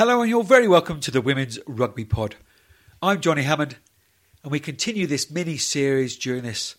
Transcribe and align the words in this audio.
Hello, 0.00 0.22
and 0.22 0.30
you're 0.30 0.42
very 0.42 0.66
welcome 0.66 0.98
to 1.00 1.10
the 1.10 1.20
Women's 1.20 1.58
Rugby 1.66 2.06
Pod. 2.06 2.36
I'm 3.02 3.20
Johnny 3.20 3.42
Hammond, 3.42 3.76
and 4.42 4.50
we 4.50 4.58
continue 4.58 5.06
this 5.06 5.30
mini 5.30 5.58
series 5.58 6.16
during 6.16 6.42
this 6.42 6.74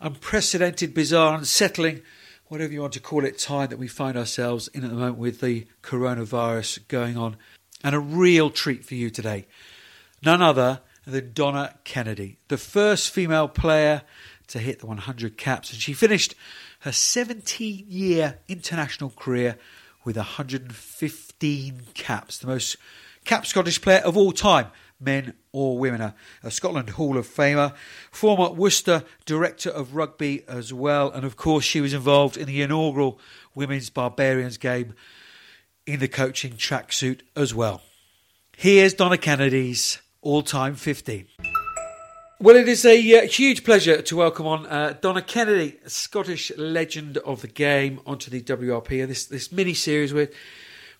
unprecedented, 0.00 0.94
bizarre, 0.94 1.36
unsettling, 1.36 2.00
whatever 2.46 2.72
you 2.72 2.80
want 2.80 2.94
to 2.94 3.00
call 3.00 3.26
it, 3.26 3.36
time 3.38 3.68
that 3.68 3.78
we 3.78 3.88
find 3.88 4.16
ourselves 4.16 4.68
in 4.68 4.84
at 4.84 4.88
the 4.88 4.96
moment 4.96 5.18
with 5.18 5.42
the 5.42 5.66
coronavirus 5.82 6.88
going 6.88 7.18
on. 7.18 7.36
And 7.84 7.94
a 7.94 8.00
real 8.00 8.48
treat 8.48 8.86
for 8.86 8.94
you 8.94 9.10
today. 9.10 9.46
None 10.24 10.40
other 10.40 10.80
than 11.06 11.34
Donna 11.34 11.74
Kennedy, 11.84 12.38
the 12.48 12.56
first 12.56 13.10
female 13.10 13.48
player 13.48 14.00
to 14.46 14.58
hit 14.58 14.78
the 14.78 14.86
100 14.86 15.36
caps, 15.36 15.74
and 15.74 15.78
she 15.78 15.92
finished 15.92 16.34
her 16.80 16.92
17 16.92 17.84
year 17.86 18.38
international 18.48 19.10
career 19.10 19.58
with 20.04 20.16
115 21.42 21.94
caps, 21.94 22.38
the 22.38 22.46
most 22.46 22.76
capped 23.24 23.48
Scottish 23.48 23.82
player 23.82 23.98
of 24.04 24.16
all 24.16 24.30
time, 24.30 24.68
men 25.00 25.34
or 25.50 25.76
women. 25.76 26.14
A, 26.44 26.50
Scotland 26.50 26.90
Hall 26.90 27.18
of 27.18 27.26
Famer, 27.26 27.74
former 28.12 28.50
Worcester 28.50 29.02
Director 29.26 29.70
of 29.70 29.96
Rugby 29.96 30.44
as 30.46 30.72
well, 30.72 31.10
and 31.10 31.24
of 31.24 31.36
course 31.36 31.64
she 31.64 31.80
was 31.80 31.92
involved 31.92 32.36
in 32.36 32.46
the 32.46 32.62
inaugural 32.62 33.18
Women's 33.56 33.90
Barbarians 33.90 34.56
game 34.56 34.94
in 35.84 35.98
the 35.98 36.06
coaching 36.06 36.52
tracksuit 36.52 37.22
as 37.34 37.52
well. 37.52 37.82
Here's 38.56 38.94
Donna 38.94 39.18
Kennedy's 39.18 40.00
all 40.20 40.42
time 40.42 40.76
15. 40.76 41.26
Well, 42.38 42.56
it 42.56 42.68
is 42.68 42.84
a 42.84 43.18
uh, 43.18 43.26
huge 43.26 43.64
pleasure 43.64 44.00
to 44.00 44.16
welcome 44.16 44.46
on 44.46 44.66
uh, 44.66 44.96
Donna 45.00 45.22
Kennedy, 45.22 45.78
Scottish 45.86 46.52
legend 46.56 47.18
of 47.18 47.40
the 47.40 47.48
game, 47.48 48.00
onto 48.06 48.30
the 48.30 48.42
WRP. 48.42 49.06
This 49.06 49.26
this 49.26 49.52
mini 49.52 49.74
series 49.74 50.12
we're 50.12 50.28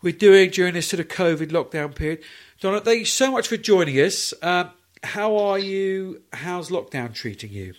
we're 0.03 0.13
doing 0.13 0.51
during 0.51 0.75
this 0.75 0.89
sort 0.89 1.01
of 1.01 1.09
COVID 1.09 1.49
lockdown 1.49 1.95
period. 1.95 2.23
Donna, 2.61 2.81
thank 2.81 3.01
you 3.01 3.05
so 3.05 3.31
much 3.31 3.49
for 3.49 3.57
joining 3.57 3.99
us. 4.01 4.35
Uh, 4.43 4.65
how 5.03 5.37
are 5.37 5.59
you? 5.59 6.23
How's 6.33 6.71
lockdown 6.71 7.15
treating 7.15 7.51
you? 7.51 7.75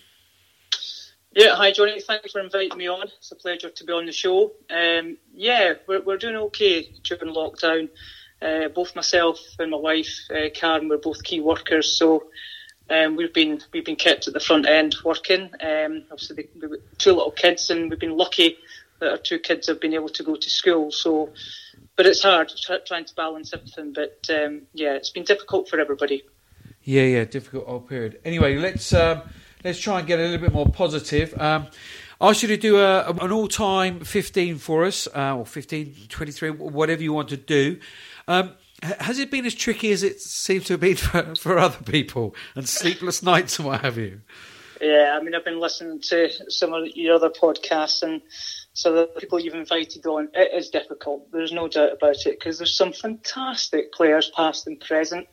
Yeah, 1.32 1.56
hi 1.56 1.72
Johnny. 1.72 2.00
Thanks 2.00 2.32
for 2.32 2.40
inviting 2.40 2.78
me 2.78 2.88
on. 2.88 3.08
It's 3.18 3.32
a 3.32 3.36
pleasure 3.36 3.70
to 3.70 3.84
be 3.84 3.92
on 3.92 4.06
the 4.06 4.12
show. 4.12 4.52
Um, 4.70 5.16
yeah, 5.34 5.74
we're 5.86 6.02
we're 6.02 6.18
doing 6.18 6.36
okay 6.36 6.92
during 7.02 7.34
lockdown. 7.34 7.88
Uh, 8.40 8.68
both 8.68 8.94
myself 8.94 9.40
and 9.58 9.70
my 9.70 9.76
wife, 9.76 10.20
uh, 10.30 10.50
Karen, 10.52 10.88
we're 10.88 10.98
both 10.98 11.22
key 11.22 11.40
workers, 11.40 11.96
so 11.96 12.24
um, 12.90 13.16
we've 13.16 13.32
been 13.32 13.60
we've 13.72 13.84
been 13.84 13.96
kept 13.96 14.28
at 14.28 14.34
the 14.34 14.40
front 14.40 14.66
end 14.66 14.96
working. 15.04 15.50
Um, 15.60 16.04
obviously, 16.10 16.48
we've 16.54 16.70
got 16.70 16.78
two 16.98 17.12
little 17.12 17.30
kids, 17.30 17.70
and 17.70 17.90
we've 17.90 17.98
been 17.98 18.16
lucky 18.16 18.58
that 19.00 19.10
our 19.10 19.18
two 19.18 19.38
kids 19.38 19.66
have 19.68 19.80
been 19.80 19.94
able 19.94 20.10
to 20.10 20.22
go 20.22 20.36
to 20.36 20.50
school. 20.50 20.90
So, 20.90 21.30
but 21.96 22.06
it's 22.06 22.22
hard 22.22 22.52
trying 22.86 23.04
to 23.04 23.14
balance 23.14 23.52
everything. 23.52 23.92
But 23.92 24.26
um, 24.30 24.62
yeah, 24.72 24.94
it's 24.94 25.10
been 25.10 25.24
difficult 25.24 25.68
for 25.68 25.78
everybody. 25.78 26.22
Yeah, 26.82 27.02
yeah, 27.02 27.24
difficult 27.24 27.64
old 27.66 27.88
period. 27.88 28.20
Anyway, 28.24 28.56
let's 28.58 28.92
um, 28.92 29.22
let's 29.64 29.78
try 29.78 29.98
and 29.98 30.06
get 30.06 30.18
a 30.18 30.22
little 30.22 30.38
bit 30.38 30.52
more 30.52 30.68
positive. 30.68 31.34
Um, 31.40 31.68
I 32.20 32.30
asked 32.30 32.42
you 32.42 32.48
to 32.48 32.56
do 32.56 32.78
a, 32.78 33.10
an 33.10 33.32
all-time 33.32 34.00
15 34.00 34.58
for 34.58 34.84
us, 34.84 35.08
uh, 35.14 35.36
or 35.36 35.44
15, 35.44 35.94
23, 36.08 36.50
whatever 36.50 37.02
you 37.02 37.12
want 37.12 37.28
to 37.30 37.36
do. 37.36 37.80
Um, 38.28 38.52
has 38.82 39.18
it 39.18 39.30
been 39.30 39.46
as 39.46 39.54
tricky 39.54 39.90
as 39.92 40.02
it 40.02 40.20
seems 40.20 40.64
to 40.66 40.74
have 40.74 40.80
been 40.80 40.96
for, 40.96 41.34
for 41.34 41.58
other 41.58 41.82
people 41.84 42.34
and 42.54 42.68
sleepless 42.68 43.22
nights 43.22 43.58
and 43.58 43.66
what 43.66 43.80
have 43.80 43.98
you? 43.98 44.20
Yeah, 44.80 45.16
I 45.18 45.22
mean, 45.22 45.34
I've 45.34 45.44
been 45.44 45.60
listening 45.60 46.00
to 46.00 46.28
some 46.50 46.72
of 46.72 46.86
your 46.96 47.16
other 47.16 47.30
podcasts, 47.30 48.02
and 48.02 48.22
so 48.72 48.92
the 48.92 49.06
people 49.06 49.38
you've 49.38 49.54
invited 49.54 50.04
on, 50.06 50.28
it 50.34 50.52
is 50.54 50.70
difficult. 50.70 51.30
There's 51.30 51.52
no 51.52 51.68
doubt 51.68 51.92
about 51.92 52.26
it 52.26 52.38
because 52.38 52.58
there's 52.58 52.76
some 52.76 52.92
fantastic 52.92 53.92
players, 53.92 54.30
past 54.34 54.66
and 54.66 54.80
present, 54.80 55.28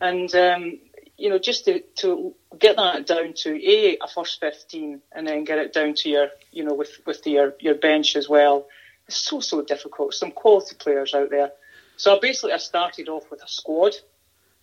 and 0.00 0.34
um, 0.34 0.78
you 1.16 1.30
know, 1.30 1.38
just 1.38 1.64
to, 1.66 1.80
to 1.98 2.34
get 2.58 2.76
that 2.76 3.06
down 3.06 3.34
to 3.34 3.50
a 3.50 3.98
a 4.02 4.08
first 4.08 4.40
fifteen, 4.40 5.00
and 5.12 5.26
then 5.26 5.44
get 5.44 5.58
it 5.58 5.72
down 5.72 5.94
to 5.94 6.08
your, 6.08 6.28
you 6.50 6.64
know, 6.64 6.74
with 6.74 7.00
with 7.06 7.22
the, 7.22 7.30
your 7.30 7.54
your 7.60 7.74
bench 7.74 8.16
as 8.16 8.28
well. 8.28 8.66
It's 9.06 9.16
so 9.16 9.40
so 9.40 9.62
difficult. 9.62 10.14
Some 10.14 10.32
quality 10.32 10.76
players 10.76 11.14
out 11.14 11.30
there. 11.30 11.52
So 11.96 12.18
basically, 12.20 12.52
I 12.52 12.58
started 12.58 13.08
off 13.08 13.30
with 13.30 13.42
a 13.42 13.48
squad. 13.48 13.94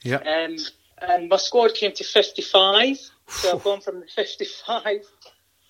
Yeah. 0.04 0.18
Um, 0.18 0.58
and 1.02 1.30
my 1.30 1.38
squad 1.38 1.74
came 1.74 1.94
to 1.94 2.04
55. 2.04 2.98
So 3.32 3.54
I've 3.54 3.64
gone 3.64 3.82
from 3.82 4.02
the 4.02 4.08
55 4.08 5.02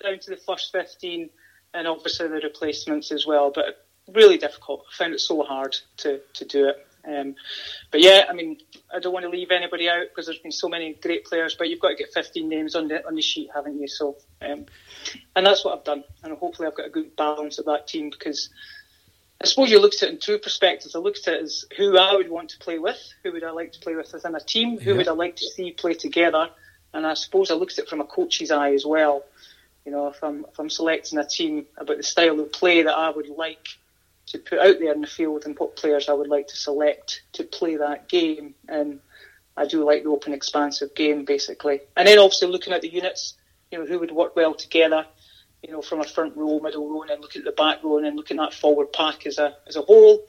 down 0.02 0.18
to 0.18 0.30
the 0.30 0.36
first 0.36 0.72
15, 0.72 1.30
and 1.74 1.88
obviously 1.88 2.28
the 2.28 2.40
replacements 2.42 3.12
as 3.12 3.26
well. 3.26 3.50
But 3.54 3.86
really 4.12 4.36
difficult. 4.36 4.84
I 4.92 4.96
found 4.96 5.14
it 5.14 5.20
so 5.20 5.42
hard 5.42 5.76
to, 5.98 6.20
to 6.34 6.44
do 6.44 6.68
it. 6.68 6.86
Um, 7.04 7.34
but 7.90 8.00
yeah, 8.00 8.26
I 8.28 8.32
mean, 8.32 8.58
I 8.94 9.00
don't 9.00 9.12
want 9.12 9.24
to 9.24 9.30
leave 9.30 9.50
anybody 9.50 9.88
out 9.88 10.04
because 10.08 10.26
there's 10.26 10.38
been 10.38 10.52
so 10.52 10.68
many 10.68 10.94
great 10.94 11.24
players. 11.24 11.54
But 11.54 11.68
you've 11.68 11.80
got 11.80 11.88
to 11.88 11.96
get 11.96 12.12
15 12.12 12.48
names 12.48 12.74
on 12.74 12.88
the 12.88 13.04
on 13.06 13.14
the 13.14 13.22
sheet, 13.22 13.50
haven't 13.54 13.80
you? 13.80 13.88
So, 13.88 14.16
um, 14.40 14.66
and 15.34 15.46
that's 15.46 15.64
what 15.64 15.76
I've 15.76 15.84
done. 15.84 16.04
And 16.22 16.36
hopefully, 16.36 16.68
I've 16.68 16.76
got 16.76 16.86
a 16.86 16.90
good 16.90 17.16
balance 17.16 17.58
of 17.58 17.64
that 17.64 17.88
team 17.88 18.10
because 18.10 18.50
I 19.42 19.46
suppose 19.46 19.70
you 19.70 19.80
looked 19.80 20.02
at 20.02 20.10
it 20.10 20.12
in 20.12 20.18
two 20.20 20.38
perspectives. 20.38 20.94
I 20.94 21.00
looked 21.00 21.26
at 21.26 21.34
it 21.34 21.42
as 21.42 21.64
who 21.76 21.98
I 21.98 22.14
would 22.14 22.30
want 22.30 22.50
to 22.50 22.58
play 22.58 22.78
with, 22.78 23.00
who 23.24 23.32
would 23.32 23.42
I 23.42 23.50
like 23.50 23.72
to 23.72 23.80
play 23.80 23.96
with 23.96 24.12
within 24.12 24.36
a 24.36 24.40
team, 24.40 24.78
who 24.78 24.92
yeah. 24.92 24.96
would 24.96 25.08
I 25.08 25.12
like 25.12 25.36
to 25.36 25.46
see 25.50 25.72
play 25.72 25.94
together, 25.94 26.50
and 26.94 27.06
I 27.06 27.14
suppose 27.14 27.50
I 27.50 27.54
looked 27.54 27.74
at 27.74 27.84
it 27.84 27.88
from 27.88 28.00
a 28.00 28.04
coach's 28.04 28.50
eye 28.50 28.72
as 28.74 28.84
well. 28.84 29.24
You 29.84 29.92
know, 29.92 30.08
if 30.08 30.22
I'm 30.22 30.44
if 30.50 30.58
I'm 30.58 30.70
selecting 30.70 31.18
a 31.18 31.26
team 31.26 31.66
about 31.76 31.96
the 31.96 32.02
style 32.02 32.38
of 32.40 32.52
play 32.52 32.82
that 32.82 32.94
I 32.94 33.10
would 33.10 33.28
like 33.28 33.66
to 34.26 34.38
put 34.38 34.58
out 34.58 34.78
there 34.78 34.92
in 34.92 35.00
the 35.00 35.06
field 35.06 35.44
and 35.44 35.58
what 35.58 35.76
players 35.76 36.08
I 36.08 36.12
would 36.12 36.28
like 36.28 36.48
to 36.48 36.56
select 36.56 37.22
to 37.34 37.44
play 37.44 37.76
that 37.76 38.08
game, 38.08 38.54
and 38.68 39.00
I 39.56 39.66
do 39.66 39.84
like 39.84 40.04
the 40.04 40.10
open, 40.10 40.32
expansive 40.32 40.94
game 40.94 41.24
basically. 41.24 41.80
And 41.96 42.06
then 42.06 42.18
obviously 42.18 42.48
looking 42.48 42.72
at 42.72 42.82
the 42.82 42.92
units, 42.92 43.34
you 43.70 43.78
know, 43.78 43.86
who 43.86 43.98
would 43.98 44.12
work 44.12 44.36
well 44.36 44.54
together 44.54 45.06
you 45.62 45.72
know, 45.72 45.82
from 45.82 46.00
a 46.00 46.04
front 46.04 46.36
row, 46.36 46.58
middle 46.58 46.88
row, 46.90 47.02
and 47.02 47.10
then 47.10 47.20
looking 47.20 47.40
at 47.40 47.46
the 47.46 47.52
back 47.52 47.82
row, 47.84 47.96
and 47.96 48.06
then 48.06 48.16
looking 48.16 48.38
at 48.38 48.50
that 48.50 48.54
forward 48.54 48.92
pack 48.92 49.26
as 49.26 49.38
a 49.38 49.56
as 49.66 49.76
a 49.76 49.82
whole, 49.82 50.24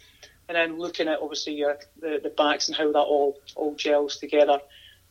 and 0.47 0.56
then 0.56 0.78
looking 0.78 1.07
at 1.07 1.19
obviously 1.19 1.53
your 1.53 1.78
the, 2.00 2.19
the 2.22 2.30
backs 2.30 2.68
and 2.68 2.78
how 2.78 2.91
that 2.91 3.00
all 3.00 3.40
all 3.56 3.75
gels 3.75 4.18
together. 4.18 4.59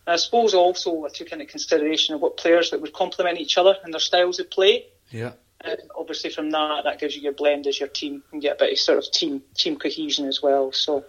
I 0.06 0.16
suppose 0.16 0.54
also 0.54 1.04
I 1.04 1.08
took 1.08 1.30
into 1.32 1.46
consideration 1.46 2.14
of 2.14 2.20
what 2.20 2.36
players 2.36 2.70
that 2.70 2.80
would 2.80 2.92
complement 2.92 3.38
each 3.38 3.56
other 3.56 3.76
and 3.84 3.92
their 3.92 4.00
styles 4.00 4.40
of 4.40 4.50
play. 4.50 4.86
Yeah. 5.10 5.32
And 5.60 5.78
obviously 5.96 6.30
from 6.30 6.50
that, 6.50 6.82
that 6.84 6.98
gives 6.98 7.14
you 7.14 7.22
your 7.22 7.32
blend 7.32 7.66
as 7.66 7.78
your 7.78 7.88
team 7.88 8.22
and 8.32 8.42
get 8.42 8.56
a 8.56 8.58
bit 8.58 8.72
of 8.72 8.78
sort 8.78 8.98
of 8.98 9.10
team 9.12 9.42
team 9.54 9.76
cohesion 9.76 10.26
as 10.26 10.42
well. 10.42 10.72
So, 10.72 11.04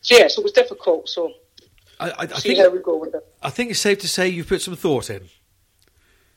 so 0.00 0.16
yeah, 0.16 0.28
so 0.28 0.40
it 0.40 0.44
was 0.44 0.52
difficult. 0.52 1.08
So 1.08 1.32
I, 2.00 2.10
I, 2.10 2.14
I 2.22 2.26
think 2.26 2.58
how 2.58 2.70
we 2.70 2.80
go 2.80 2.96
with 2.96 3.14
it. 3.14 3.26
I 3.42 3.50
think 3.50 3.70
it's 3.70 3.80
safe 3.80 3.98
to 4.00 4.08
say 4.08 4.28
you've 4.28 4.48
put 4.48 4.62
some 4.62 4.76
thought 4.76 5.10
in 5.10 5.28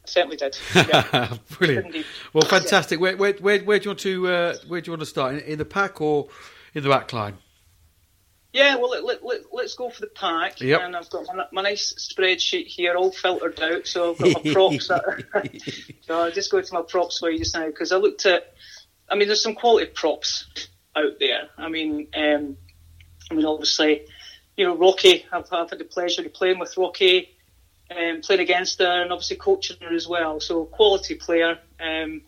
certainly 0.10 0.38
did. 0.38 0.58
Yeah. 0.76 1.38
Brilliant. 1.58 2.06
Well, 2.34 2.48
fantastic. 2.48 3.00
Where, 3.00 3.18
where, 3.18 3.34
where, 3.34 3.60
where, 3.60 3.80
do 3.80 3.84
you 3.84 3.90
want 3.90 4.00
to 4.00 4.28
uh, 4.28 4.56
where 4.68 4.82
do 4.82 4.88
you 4.88 4.92
want 4.94 5.02
to 5.02 5.06
start 5.06 5.34
in, 5.36 5.40
in, 5.42 5.58
the 5.58 5.66
pack 5.66 6.02
or 6.02 6.28
in 6.74 6.84
the 6.84 6.90
back 6.90 7.12
line? 7.14 7.38
Yeah, 8.54 8.76
well, 8.78 8.90
let, 8.90 9.24
let, 9.24 9.44
let, 9.52 9.66
us 9.66 9.76
go 9.76 9.90
for 9.90 10.02
the 10.02 10.08
pack. 10.08 10.62
Yep. 10.62 10.82
And 10.82 10.96
I've 10.96 11.10
got 11.10 11.26
my, 11.28 11.46
my, 11.52 11.62
nice 11.62 11.94
spreadsheet 11.94 12.68
here, 12.68 12.96
all 12.96 13.12
filtered 13.12 13.60
out. 13.62 13.86
So 13.86 14.12
I've 14.12 14.18
got 14.20 14.46
my 14.46 14.54
props. 14.54 14.88
so 16.02 16.20
I'll 16.20 16.32
just 16.32 16.52
go 16.52 16.62
to 16.62 16.74
my 16.74 16.82
props 16.82 17.20
for 17.20 17.30
you 17.30 17.40
just 17.40 17.56
now 17.56 17.68
because 17.68 17.92
I 17.92 17.98
looked 17.98 18.26
at. 18.26 18.54
I 19.10 19.16
mean, 19.16 19.28
there's 19.28 19.44
some 19.44 19.56
quality 19.56 19.92
props 19.94 20.68
out 20.96 21.20
there. 21.20 21.50
I 21.58 21.70
mean, 21.70 22.08
um, 22.16 22.58
I 23.30 23.34
mean, 23.34 23.46
obviously, 23.46 24.06
you 24.56 24.66
know, 24.66 24.76
Rocky. 24.78 25.26
I've, 25.32 25.52
I've 25.52 25.70
had 25.70 25.80
the 25.80 25.86
pleasure 25.86 26.26
of 26.26 26.34
playing 26.34 26.60
with 26.60 26.78
Rocky 26.78 27.38
um, 27.92 28.22
playing 28.22 28.42
against 28.42 28.80
her 28.80 29.02
and 29.02 29.12
obviously 29.12 29.38
coaching 29.38 29.78
her 29.82 29.94
as 29.94 30.08
well. 30.08 30.40
So 30.40 30.66
quality 30.66 31.16
player. 31.16 31.60
Um, 31.80 32.22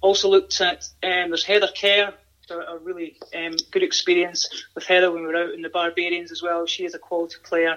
also 0.00 0.28
looked 0.28 0.60
at 0.60 0.88
um, 1.02 1.30
there's 1.30 1.44
Heather 1.44 1.68
Kerr, 1.68 2.14
a 2.50 2.78
really 2.78 3.16
um, 3.34 3.56
good 3.70 3.82
experience 3.82 4.48
with 4.74 4.84
Heather 4.84 5.10
when 5.10 5.22
we 5.22 5.28
were 5.28 5.36
out 5.36 5.54
in 5.54 5.62
the 5.62 5.68
Barbarians 5.68 6.30
as 6.32 6.42
well. 6.42 6.66
She 6.66 6.84
is 6.84 6.94
a 6.94 6.98
quality 6.98 7.36
player. 7.42 7.76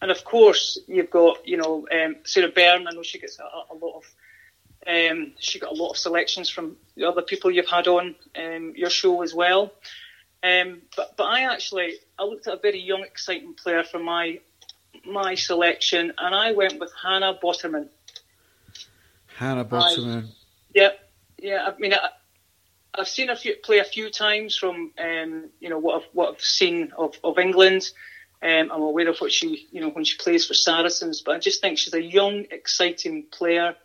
And 0.00 0.10
of 0.10 0.24
course, 0.24 0.78
you've 0.88 1.10
got 1.10 1.46
you 1.46 1.56
know 1.56 1.86
um, 1.92 2.16
Sarah 2.24 2.48
Bern. 2.48 2.86
I 2.86 2.90
know 2.92 3.02
she 3.02 3.18
gets 3.18 3.38
a, 3.38 3.44
a 3.44 3.74
lot 3.74 3.96
of 3.96 4.04
um, 4.86 5.32
she 5.38 5.58
got 5.58 5.70
a 5.70 5.74
lot 5.74 5.90
of 5.90 5.96
selections 5.96 6.50
from 6.50 6.76
the 6.96 7.04
other 7.04 7.22
people 7.22 7.50
you've 7.50 7.68
had 7.68 7.86
on 7.86 8.14
um, 8.36 8.72
your 8.76 8.90
show 8.90 9.22
as 9.22 9.32
well. 9.32 9.72
Um, 10.42 10.82
but 10.96 11.16
but 11.16 11.24
I 11.24 11.52
actually 11.52 11.94
I 12.18 12.24
looked 12.24 12.48
at 12.48 12.54
a 12.54 12.60
very 12.60 12.80
young, 12.80 13.02
exciting 13.02 13.54
player 13.54 13.84
from 13.84 14.02
my 14.04 14.40
my 15.06 15.36
selection, 15.36 16.12
and 16.18 16.34
I 16.34 16.52
went 16.52 16.80
with 16.80 16.92
Hannah 17.00 17.38
Botterman. 17.40 17.88
Hannah 19.36 19.64
Botterman. 19.64 20.28
yeah, 20.74 20.90
yeah. 21.38 21.68
I 21.68 21.78
mean, 21.78 21.94
I, 21.94 22.08
have 22.96 23.08
seen 23.08 23.28
her 23.28 23.36
play 23.62 23.78
a 23.78 23.84
few 23.84 24.10
times 24.10 24.56
from 24.56 24.92
um, 24.98 25.50
you 25.60 25.68
know 25.68 25.78
what 25.78 26.02
I've 26.02 26.08
what 26.12 26.34
I've 26.34 26.40
seen 26.40 26.92
of, 26.96 27.16
of 27.24 27.38
England. 27.38 27.90
Um, 28.42 28.70
I'm 28.72 28.82
aware 28.82 29.08
of 29.08 29.18
what 29.18 29.32
she 29.32 29.68
you 29.72 29.80
know 29.80 29.90
when 29.90 30.04
she 30.04 30.18
plays 30.18 30.46
for 30.46 30.54
Saracens, 30.54 31.22
but 31.22 31.36
I 31.36 31.38
just 31.38 31.60
think 31.60 31.78
she's 31.78 31.94
a 31.94 32.02
young, 32.02 32.46
exciting 32.50 33.24
player. 33.30 33.76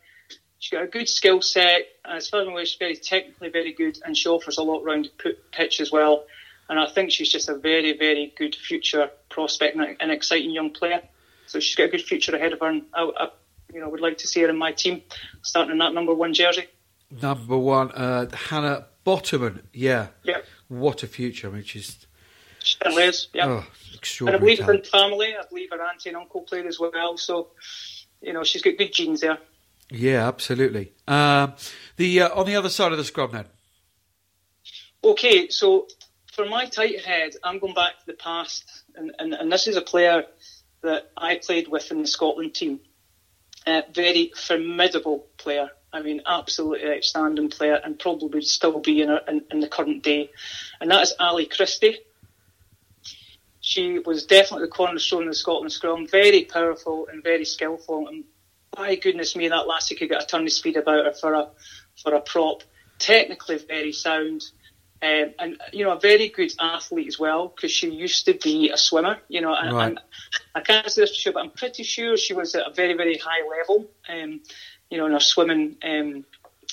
She's 0.60 0.72
got 0.72 0.84
a 0.84 0.88
good 0.88 1.08
skill 1.08 1.42
set, 1.42 1.84
as 2.04 2.30
far 2.30 2.42
as 2.42 2.48
I'm 2.48 2.54
aware, 2.54 2.66
she's 2.66 2.80
very 2.80 2.96
technically 2.96 3.50
very 3.50 3.74
good, 3.74 4.00
and 4.04 4.18
she 4.18 4.28
offers 4.28 4.58
a 4.58 4.64
lot 4.64 4.84
around 4.84 5.08
the 5.24 5.36
pitch 5.52 5.80
as 5.80 5.92
well. 5.92 6.26
and 6.68 6.80
I 6.80 6.88
think 6.88 7.12
she's 7.12 7.32
just 7.32 7.48
a 7.48 7.56
very, 7.56 7.96
very 7.96 8.34
good 8.36 8.56
future 8.56 9.12
prospect 9.30 9.76
and 9.78 9.96
an 10.00 10.10
exciting 10.10 10.50
young 10.50 10.72
player. 10.72 11.02
So 11.46 11.60
she's 11.60 11.76
got 11.76 11.86
a 11.86 11.90
good 11.90 12.02
future 12.02 12.36
ahead 12.36 12.54
of 12.54 12.60
her, 12.60 12.68
and 12.68 12.84
I, 12.94 13.04
I 13.04 13.30
you 13.74 13.80
know 13.80 13.90
would 13.90 14.02
like 14.02 14.18
to 14.20 14.28
see 14.28 14.42
her 14.42 14.50
in 14.50 14.58
my 14.58 14.72
team, 14.72 15.04
starting 15.44 15.72
in 15.72 15.78
that 15.78 15.94
number 15.94 16.14
one 16.14 16.34
jersey. 16.34 16.68
Number 17.10 17.58
one, 17.58 17.92
uh, 17.92 18.30
Hannah 18.36 18.88
Botterman. 19.06 19.64
Yeah. 19.74 20.08
Yeah. 20.24 20.42
What 20.68 21.04
a 21.04 21.08
future! 21.08 21.48
I 21.48 21.52
mean, 21.52 21.64
she's. 21.64 22.06
She 22.64 22.78
certainly 22.82 23.04
is. 23.04 23.30
Yeah. 23.34 23.46
Oh, 23.46 23.58
and 23.58 23.64
I 23.64 23.96
extraordinary. 23.96 24.56
believe 24.56 24.66
her 24.66 24.84
family. 24.84 25.36
I 25.36 25.44
believe 25.50 25.70
her 25.72 25.82
auntie 25.82 26.10
and 26.10 26.18
uncle 26.18 26.42
played 26.42 26.66
as 26.66 26.80
well. 26.80 27.18
So, 27.18 27.50
you 28.22 28.34
know, 28.34 28.44
she's 28.44 28.62
got 28.62 28.78
good 28.78 28.92
genes 28.92 29.22
there. 29.22 29.38
Yeah, 29.90 30.28
absolutely. 30.28 30.92
Um, 31.08 31.54
the 31.96 32.22
uh, 32.22 32.40
on 32.40 32.46
the 32.46 32.56
other 32.58 32.70
side 32.70 32.92
of 32.92 32.98
the 32.98 33.06
scrum 33.06 33.32
then. 33.32 33.46
Okay, 35.04 35.48
so 35.48 35.88
for 36.34 36.46
my 36.46 36.66
tight 36.66 37.00
head, 37.06 37.36
I'm 37.44 37.60
going 37.60 37.74
back 37.74 38.00
to 38.00 38.06
the 38.06 38.14
past, 38.14 38.84
and, 38.96 39.12
and, 39.20 39.34
and 39.34 39.52
this 39.52 39.68
is 39.68 39.78
a 39.78 39.82
player 39.82 40.26
that 40.82 41.12
I 41.16 41.40
played 41.42 41.70
with 41.70 41.92
in 41.92 42.02
the 42.02 42.08
Scotland 42.08 42.54
team. 42.54 42.82
Uh, 43.66 43.82
very 43.94 44.32
formidable 44.36 45.28
player. 45.38 45.70
I 45.94 46.02
mean, 46.02 46.22
absolutely 46.26 46.90
outstanding 46.90 47.50
player, 47.50 47.80
and 47.84 47.98
probably 47.98 48.42
still 48.42 48.80
be 48.80 49.02
in, 49.02 49.10
in, 49.28 49.42
in 49.52 49.60
the 49.62 49.68
current 49.70 50.04
day. 50.04 50.30
And 50.82 50.92
that 50.92 51.02
is 51.04 51.14
Ali 51.20 51.46
Christie. 51.46 52.00
She 53.62 54.00
was 54.00 54.26
definitely 54.26 54.68
the 54.68 54.72
cornerstone 54.72 55.24
of 55.24 55.30
the 55.30 55.36
Scotland 55.36 55.72
scrum. 55.72 56.08
Very 56.08 56.46
powerful 56.46 57.08
and 57.12 57.24
very 57.24 57.46
skillful. 57.46 58.08
And 58.08 58.24
by 58.76 58.96
goodness 58.96 59.36
me, 59.36 59.50
that 59.50 59.68
lassie 59.68 59.96
could 59.96 60.10
get 60.10 60.24
a 60.24 60.26
ton 60.26 60.44
of 60.44 60.52
speed 60.52 60.78
about 60.78 61.06
her 61.06 61.14
for 61.14 61.34
a 61.34 61.50
for 62.02 62.14
a 62.14 62.22
prop. 62.22 62.64
Technically 63.00 63.58
very 63.58 63.92
sound. 63.92 64.44
Um, 65.00 65.34
and 65.38 65.62
you 65.74 65.86
know 65.86 65.92
a 65.94 66.00
very 66.00 66.30
good 66.30 66.52
athlete 66.60 67.08
as 67.08 67.20
well 67.20 67.50
because 67.50 67.72
she 67.72 67.90
used 67.90 68.26
to 68.26 68.34
be 68.34 68.70
a 68.70 68.78
swimmer. 68.78 69.18
You 69.28 69.42
know, 69.42 69.54
and, 69.54 69.76
Right. 69.76 69.88
and 69.90 70.00
I 70.56 70.62
can't 70.62 70.90
say 70.90 71.02
this 71.02 71.12
for 71.12 71.16
sure, 71.22 71.34
but 71.34 71.44
I'm 71.44 71.52
pretty 71.52 71.84
sure 71.84 72.18
she 72.18 72.34
was 72.34 72.56
at 72.56 72.68
a 72.68 72.74
very 72.74 72.94
very 72.96 73.18
high 73.18 73.48
level. 73.60 73.90
Um, 74.10 74.42
you 74.90 74.98
know, 74.98 75.06
in 75.06 75.12
her 75.12 75.20
swimming 75.20 75.78
um, 75.84 76.26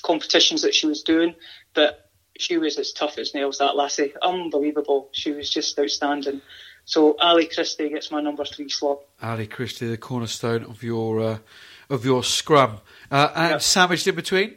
competitions 0.02 0.62
that 0.62 0.74
she 0.74 0.86
was 0.86 1.02
doing, 1.02 1.34
but 1.74 2.10
she 2.38 2.58
was 2.58 2.78
as 2.78 2.92
tough 2.92 3.18
as 3.18 3.34
nails. 3.34 3.58
That 3.58 3.76
lassie, 3.76 4.12
unbelievable. 4.22 5.08
She 5.12 5.32
was 5.32 5.48
just 5.50 5.78
outstanding. 5.78 6.42
So 6.84 7.16
Ali 7.20 7.46
Christie 7.46 7.88
gets 7.88 8.10
my 8.10 8.20
number 8.20 8.44
three 8.44 8.68
slot. 8.68 9.00
Ali 9.22 9.46
Christie, 9.46 9.88
the 9.88 9.96
cornerstone 9.96 10.64
of 10.64 10.82
your 10.82 11.20
uh, 11.20 11.38
of 11.88 12.04
your 12.04 12.22
scrum, 12.22 12.80
uh, 13.10 13.30
and 13.34 13.62
sandwiched 13.62 14.06
in 14.06 14.14
between. 14.14 14.56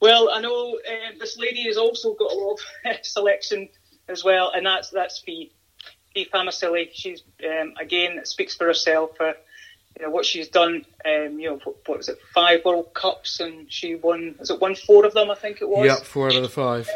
Well, 0.00 0.30
I 0.32 0.40
know 0.40 0.78
uh, 0.78 1.12
this 1.18 1.38
lady 1.38 1.62
has 1.64 1.76
also 1.76 2.14
got 2.14 2.32
a 2.32 2.34
lot 2.34 2.58
of 2.84 2.96
selection 3.02 3.68
as 4.08 4.24
well, 4.24 4.52
and 4.54 4.66
that's 4.66 4.90
that's 4.90 5.18
Fee. 5.18 5.52
Fee 6.12 6.28
Fa'amausili. 6.32 6.90
She's 6.92 7.22
um, 7.44 7.74
again 7.80 8.20
speaks 8.24 8.54
for 8.54 8.66
herself. 8.66 9.12
You 9.98 10.06
know 10.06 10.10
what 10.10 10.24
she's 10.26 10.48
done. 10.48 10.84
Um, 11.04 11.38
you 11.38 11.50
know 11.50 11.60
what, 11.64 11.76
what 11.86 11.98
was 11.98 12.08
it? 12.08 12.18
Five 12.34 12.64
World 12.64 12.94
Cups, 12.94 13.40
and 13.40 13.70
she 13.72 13.94
won. 13.94 14.34
Was 14.38 14.50
it 14.50 14.60
won 14.60 14.74
four 14.74 15.04
of 15.04 15.14
them? 15.14 15.30
I 15.30 15.34
think 15.34 15.60
it 15.60 15.68
was. 15.68 15.86
Yeah, 15.86 15.96
four 16.02 16.26
out 16.28 16.36
of 16.36 16.42
the 16.42 16.48
five. 16.48 16.88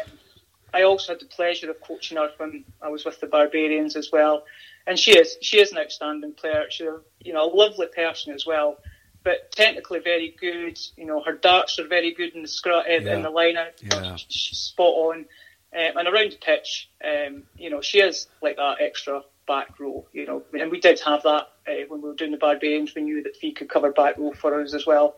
I 0.73 0.83
also 0.83 1.13
had 1.13 1.21
the 1.21 1.25
pleasure 1.25 1.69
of 1.71 1.79
coaching 1.81 2.17
her 2.17 2.29
when 2.37 2.63
I 2.81 2.89
was 2.89 3.05
with 3.05 3.19
the 3.19 3.27
Barbarians 3.27 3.95
as 3.95 4.11
well, 4.11 4.43
and 4.85 4.99
she 4.99 5.17
is 5.17 5.37
she 5.41 5.59
is 5.59 5.71
an 5.71 5.77
outstanding 5.79 6.33
player. 6.33 6.65
She's 6.69 6.87
a, 6.87 6.99
you 7.21 7.33
know 7.33 7.43
a 7.45 7.53
lovely 7.53 7.87
person 7.87 8.33
as 8.33 8.45
well, 8.45 8.77
but 9.23 9.51
technically 9.51 9.99
very 9.99 10.35
good. 10.39 10.77
You 10.97 11.05
know 11.05 11.21
her 11.23 11.33
darts 11.33 11.79
are 11.79 11.87
very 11.87 12.13
good 12.13 12.35
in 12.35 12.41
the 12.41 12.47
scr- 12.47 12.71
uh, 12.71 12.83
Yeah. 12.87 13.15
in 13.15 13.21
the 13.21 13.29
line 13.29 13.57
out. 13.57 13.73
Yeah. 13.81 14.15
She's 14.17 14.57
spot 14.57 14.93
on, 14.93 15.17
um, 15.19 15.97
and 15.97 16.07
around 16.07 16.31
the 16.33 16.37
pitch, 16.41 16.89
um, 17.03 17.43
you 17.57 17.69
know 17.69 17.81
she 17.81 17.99
is 18.01 18.27
like 18.41 18.57
that 18.57 18.81
extra 18.81 19.21
back 19.47 19.79
row. 19.79 20.07
You 20.13 20.25
know, 20.25 20.43
and 20.59 20.71
we 20.71 20.79
did 20.79 20.99
have 21.01 21.23
that 21.23 21.47
uh, 21.67 21.85
when 21.87 22.01
we 22.01 22.09
were 22.09 22.15
doing 22.15 22.31
the 22.31 22.37
Barbarians. 22.37 22.93
We 22.95 23.01
knew 23.01 23.23
that 23.23 23.37
Fee 23.37 23.53
could 23.53 23.69
cover 23.69 23.91
back 23.91 24.17
row 24.17 24.33
for 24.33 24.61
us 24.61 24.73
as 24.73 24.85
well. 24.85 25.15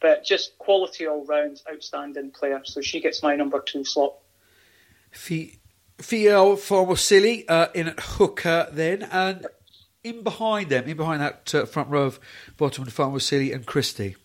But 0.00 0.24
just 0.24 0.58
quality 0.58 1.06
all 1.06 1.24
round, 1.24 1.62
outstanding 1.70 2.30
player. 2.30 2.60
So 2.64 2.80
she 2.80 3.00
gets 3.00 3.22
my 3.22 3.34
number 3.34 3.60
two 3.60 3.84
slot. 3.84 4.14
Fi- 5.10 5.58
Fiel 5.98 6.56
Fa'amausili 6.56 7.44
uh, 7.48 7.68
in 7.74 7.88
at 7.88 8.00
hooker 8.00 8.68
then, 8.70 9.02
and 9.02 9.46
in 10.04 10.22
behind 10.22 10.70
them, 10.70 10.84
in 10.84 10.96
behind 10.96 11.20
that 11.20 11.54
uh, 11.54 11.66
front 11.66 11.90
row 11.90 12.04
of 12.04 12.20
Botterman 12.56 12.84
and 12.84 12.92
Fa'amausili 12.92 13.52
and 13.52 13.66
Christie. 13.66 14.16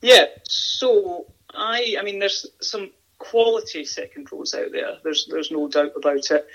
Yeah, 0.00 0.26
so 0.44 1.26
I, 1.54 1.96
I 1.98 2.02
mean, 2.02 2.18
there's 2.18 2.46
some 2.60 2.90
quality 3.18 3.84
second 3.84 4.30
rows 4.32 4.54
out 4.54 4.72
there. 4.72 4.96
There's, 5.02 5.26
there's 5.30 5.50
no 5.50 5.68
doubt 5.68 5.92
about 5.96 6.30
it. 6.30 6.46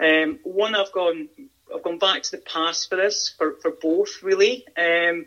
Um, 0.00 0.38
one 0.42 0.74
I've 0.74 0.92
gone, 0.92 1.28
I've 1.74 1.82
gone 1.82 1.98
back 1.98 2.22
to 2.24 2.30
the 2.32 2.38
past 2.38 2.88
for 2.88 2.96
this, 2.96 3.34
for, 3.36 3.56
for 3.62 3.70
both 3.70 4.22
really. 4.22 4.66
Um, 4.76 5.26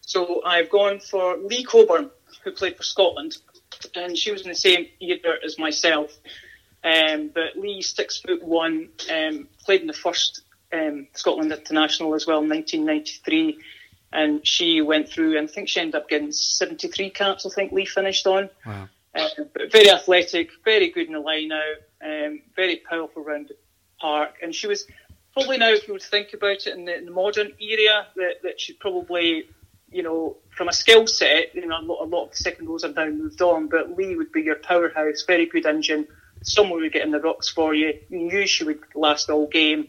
so 0.00 0.42
I've 0.44 0.70
gone 0.70 1.00
for 1.00 1.36
Lee 1.36 1.64
Cockburn, 1.64 2.10
who 2.42 2.52
played 2.52 2.76
for 2.76 2.82
Scotland, 2.82 3.36
and 3.94 4.16
she 4.16 4.32
was 4.32 4.42
in 4.42 4.48
the 4.48 4.54
same 4.54 4.86
year 4.98 5.18
as 5.44 5.58
myself. 5.58 6.12
Um, 6.82 7.30
but 7.32 7.56
Lee, 7.56 7.82
six 7.82 8.20
foot 8.20 8.42
one, 8.42 8.88
um, 9.12 9.48
played 9.64 9.82
in 9.82 9.86
the 9.86 9.92
first 9.92 10.42
um, 10.72 11.06
Scotland 11.12 11.52
International 11.52 12.14
as 12.14 12.26
well 12.26 12.42
in 12.42 12.48
1993 12.48 13.58
and 14.12 14.46
she 14.46 14.80
went 14.80 15.08
through, 15.08 15.38
and 15.38 15.48
I 15.48 15.52
think 15.52 15.68
she 15.68 15.80
ended 15.80 15.94
up 15.94 16.08
getting 16.08 16.32
73 16.32 17.10
caps. 17.10 17.46
I 17.46 17.50
think 17.50 17.72
Lee 17.72 17.86
finished 17.86 18.26
on. 18.26 18.50
Wow. 18.66 18.88
Uh, 19.14 19.28
but 19.52 19.72
very 19.72 19.90
athletic, 19.90 20.50
very 20.64 20.90
good 20.90 21.06
in 21.06 21.14
the 21.14 21.20
line 21.20 21.50
out, 21.52 21.62
um, 22.04 22.40
very 22.54 22.76
powerful 22.76 23.22
around 23.22 23.48
the 23.48 23.56
park, 24.00 24.36
and 24.42 24.54
she 24.54 24.66
was 24.66 24.86
probably 25.32 25.58
now, 25.58 25.70
if 25.70 25.86
you 25.86 25.94
would 25.94 26.02
think 26.02 26.32
about 26.34 26.66
it 26.66 26.68
in 26.68 26.84
the, 26.84 26.96
in 26.96 27.04
the 27.04 27.10
modern 27.10 27.52
era, 27.60 28.06
that, 28.16 28.42
that 28.42 28.60
she 28.60 28.72
probably, 28.72 29.48
you 29.90 30.02
know, 30.02 30.36
from 30.50 30.68
a 30.68 30.72
skill 30.72 31.06
set, 31.06 31.54
you 31.54 31.66
know, 31.66 31.78
a 31.78 31.82
lot, 31.82 32.02
a 32.02 32.06
lot 32.06 32.24
of 32.24 32.30
the 32.30 32.36
second 32.36 32.68
rows 32.68 32.82
have 32.82 32.96
now 32.96 33.08
moved 33.08 33.40
on, 33.42 33.68
but 33.68 33.96
Lee 33.96 34.16
would 34.16 34.32
be 34.32 34.42
your 34.42 34.56
powerhouse, 34.56 35.24
very 35.26 35.46
good 35.46 35.66
engine, 35.66 36.06
someone 36.42 36.80
would 36.80 36.92
get 36.92 37.04
in 37.04 37.10
the 37.10 37.20
rocks 37.20 37.48
for 37.48 37.74
you. 37.74 37.98
Knew 38.08 38.46
she 38.46 38.64
would 38.64 38.80
last 38.94 39.30
all 39.30 39.46
game. 39.46 39.88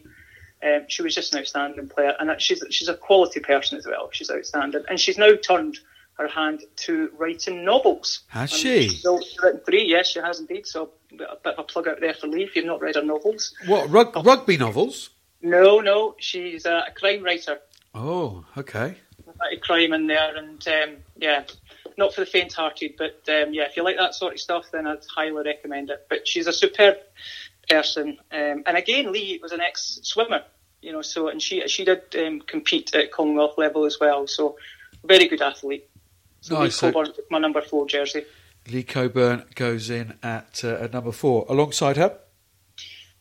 Um, 0.62 0.84
she 0.88 1.02
was 1.02 1.14
just 1.14 1.34
an 1.34 1.40
outstanding 1.40 1.88
player, 1.88 2.14
and 2.18 2.40
she's 2.40 2.62
she's 2.70 2.88
a 2.88 2.94
quality 2.94 3.40
person 3.40 3.78
as 3.78 3.86
well. 3.86 4.10
She's 4.12 4.30
outstanding, 4.30 4.84
and 4.88 5.00
she's 5.00 5.18
now 5.18 5.34
turned 5.34 5.78
her 6.18 6.28
hand 6.28 6.62
to 6.76 7.10
writing 7.18 7.64
novels. 7.64 8.20
Has 8.28 8.52
And 8.52 8.60
she? 8.60 8.88
she's 8.88 9.04
written 9.42 9.60
three, 9.64 9.84
yes, 9.84 10.08
she 10.08 10.20
has 10.20 10.40
indeed. 10.40 10.66
So 10.66 10.90
a 11.12 11.16
bit 11.16 11.54
of 11.54 11.58
a 11.58 11.62
plug 11.62 11.88
out 11.88 12.00
there 12.00 12.14
for 12.14 12.26
Lee 12.26 12.44
if 12.44 12.54
you've 12.56 12.66
not 12.66 12.80
read 12.80 12.96
her 12.96 13.02
novels. 13.02 13.54
What 13.66 13.90
rug- 13.90 14.14
rugby 14.24 14.56
novels? 14.56 15.10
No, 15.40 15.80
no, 15.80 16.14
she's 16.18 16.66
uh, 16.66 16.82
a 16.86 16.92
crime 16.92 17.22
writer. 17.22 17.58
Oh, 17.94 18.44
okay. 18.56 18.96
A 19.26 19.32
bit 19.50 19.58
of 19.58 19.60
crime 19.62 19.92
in 19.92 20.06
there, 20.06 20.36
and 20.36 20.66
um, 20.68 20.96
yeah, 21.16 21.44
not 21.98 22.14
for 22.14 22.20
the 22.20 22.26
faint-hearted, 22.26 22.94
but 22.96 23.20
um, 23.28 23.52
yeah, 23.52 23.64
if 23.64 23.76
you 23.76 23.82
like 23.82 23.96
that 23.96 24.14
sort 24.14 24.34
of 24.34 24.40
stuff, 24.40 24.66
then 24.72 24.86
I'd 24.86 25.04
highly 25.14 25.42
recommend 25.44 25.90
it. 25.90 26.06
But 26.08 26.28
she's 26.28 26.46
a 26.46 26.52
superb 26.52 26.96
person, 27.68 28.18
um, 28.30 28.62
and 28.66 28.76
again, 28.76 29.12
Lee 29.12 29.38
was 29.42 29.52
an 29.52 29.60
ex-swimmer, 29.60 30.42
you 30.80 30.92
know, 30.92 31.02
so 31.02 31.28
and 31.28 31.40
she 31.42 31.66
she 31.68 31.84
did 31.84 32.02
um, 32.16 32.40
compete 32.40 32.94
at 32.94 33.12
Commonwealth 33.12 33.58
level 33.58 33.84
as 33.84 33.98
well, 34.00 34.26
so 34.26 34.56
very 35.04 35.26
good 35.28 35.42
athlete. 35.42 35.88
So 36.42 36.58
Nice, 36.58 36.82
Lee 36.82 36.92
Cockburn, 36.92 37.14
my 37.30 37.38
number 37.38 37.62
four 37.62 37.86
jersey. 37.86 38.24
Lee 38.70 38.82
Cockburn 38.82 39.44
goes 39.54 39.90
in 39.90 40.18
at, 40.22 40.60
uh, 40.64 40.74
at 40.84 40.92
number 40.92 41.12
four. 41.12 41.46
Alongside 41.48 41.96
her, 41.96 42.18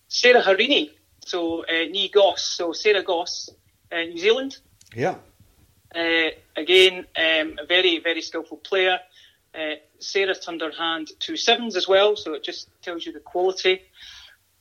Sarah 0.07 0.41
Hirini, 0.41 0.89
so 1.25 1.63
uh, 1.63 1.67
Nii 1.71 2.11
Goss, 2.11 2.43
so 2.43 2.73
Sarah 2.73 3.03
Goss, 3.03 3.49
uh, 3.91 3.97
New 3.97 4.17
Zealand. 4.17 4.57
yeah, 4.95 5.15
Uh, 5.95 6.29
again, 6.55 7.05
um, 7.15 7.57
a 7.59 7.65
very, 7.67 7.99
very 7.99 8.21
skillful 8.21 8.57
player. 8.57 8.99
Uh, 9.53 9.75
Sarah 9.99 10.33
turned 10.35 10.61
her 10.61 10.71
hand 10.71 11.09
to 11.19 11.35
sevens 11.37 11.75
as 11.75 11.87
well, 11.87 12.15
so 12.15 12.33
it 12.33 12.43
just 12.43 12.69
tells 12.81 13.05
you 13.05 13.11
the 13.13 13.19
quality 13.19 13.81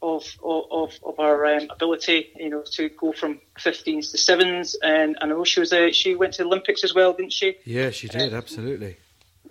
of 0.02 0.24
of, 0.42 0.98
of 1.04 1.18
our 1.18 1.46
um, 1.46 1.68
ability, 1.70 2.30
you 2.36 2.50
know, 2.50 2.62
to 2.72 2.88
go 2.90 3.12
from 3.12 3.40
15s 3.58 4.10
to 4.12 4.18
sevens. 4.18 4.76
And 4.82 5.16
I 5.20 5.26
know 5.26 5.44
she 5.44 5.60
was 5.60 5.72
uh, 5.72 5.92
she 5.92 6.14
went 6.14 6.34
to 6.34 6.42
the 6.42 6.48
Olympics 6.48 6.84
as 6.84 6.94
well, 6.94 7.12
didn't 7.12 7.32
she? 7.32 7.56
yeah, 7.64 7.90
she 7.90 8.08
did 8.08 8.32
absolutely. 8.34 8.96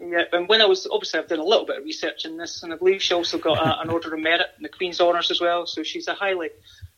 Yeah, 0.02 0.24
and 0.32 0.48
when 0.48 0.62
I 0.62 0.66
was 0.66 0.88
obviously 0.90 1.20
I've 1.20 1.28
done 1.28 1.40
a 1.40 1.44
little 1.44 1.66
bit 1.66 1.78
of 1.78 1.84
research 1.84 2.26
in 2.26 2.38
this, 2.38 2.64
and 2.64 2.72
I 2.72 2.78
believe 2.78 3.02
she 3.02 3.14
also 3.14 3.38
got 3.38 3.58
a, 3.58 3.80
an 3.82 3.90
Order 3.90 4.14
of 4.14 4.20
Merit 4.20 4.48
in 4.58 4.64
the 4.64 4.70
Queen's 4.70 5.02
Honours 5.02 5.30
as 5.30 5.42
well. 5.42 5.66
So 5.66 5.84
she's 5.84 6.08
a 6.08 6.14
highly 6.14 6.50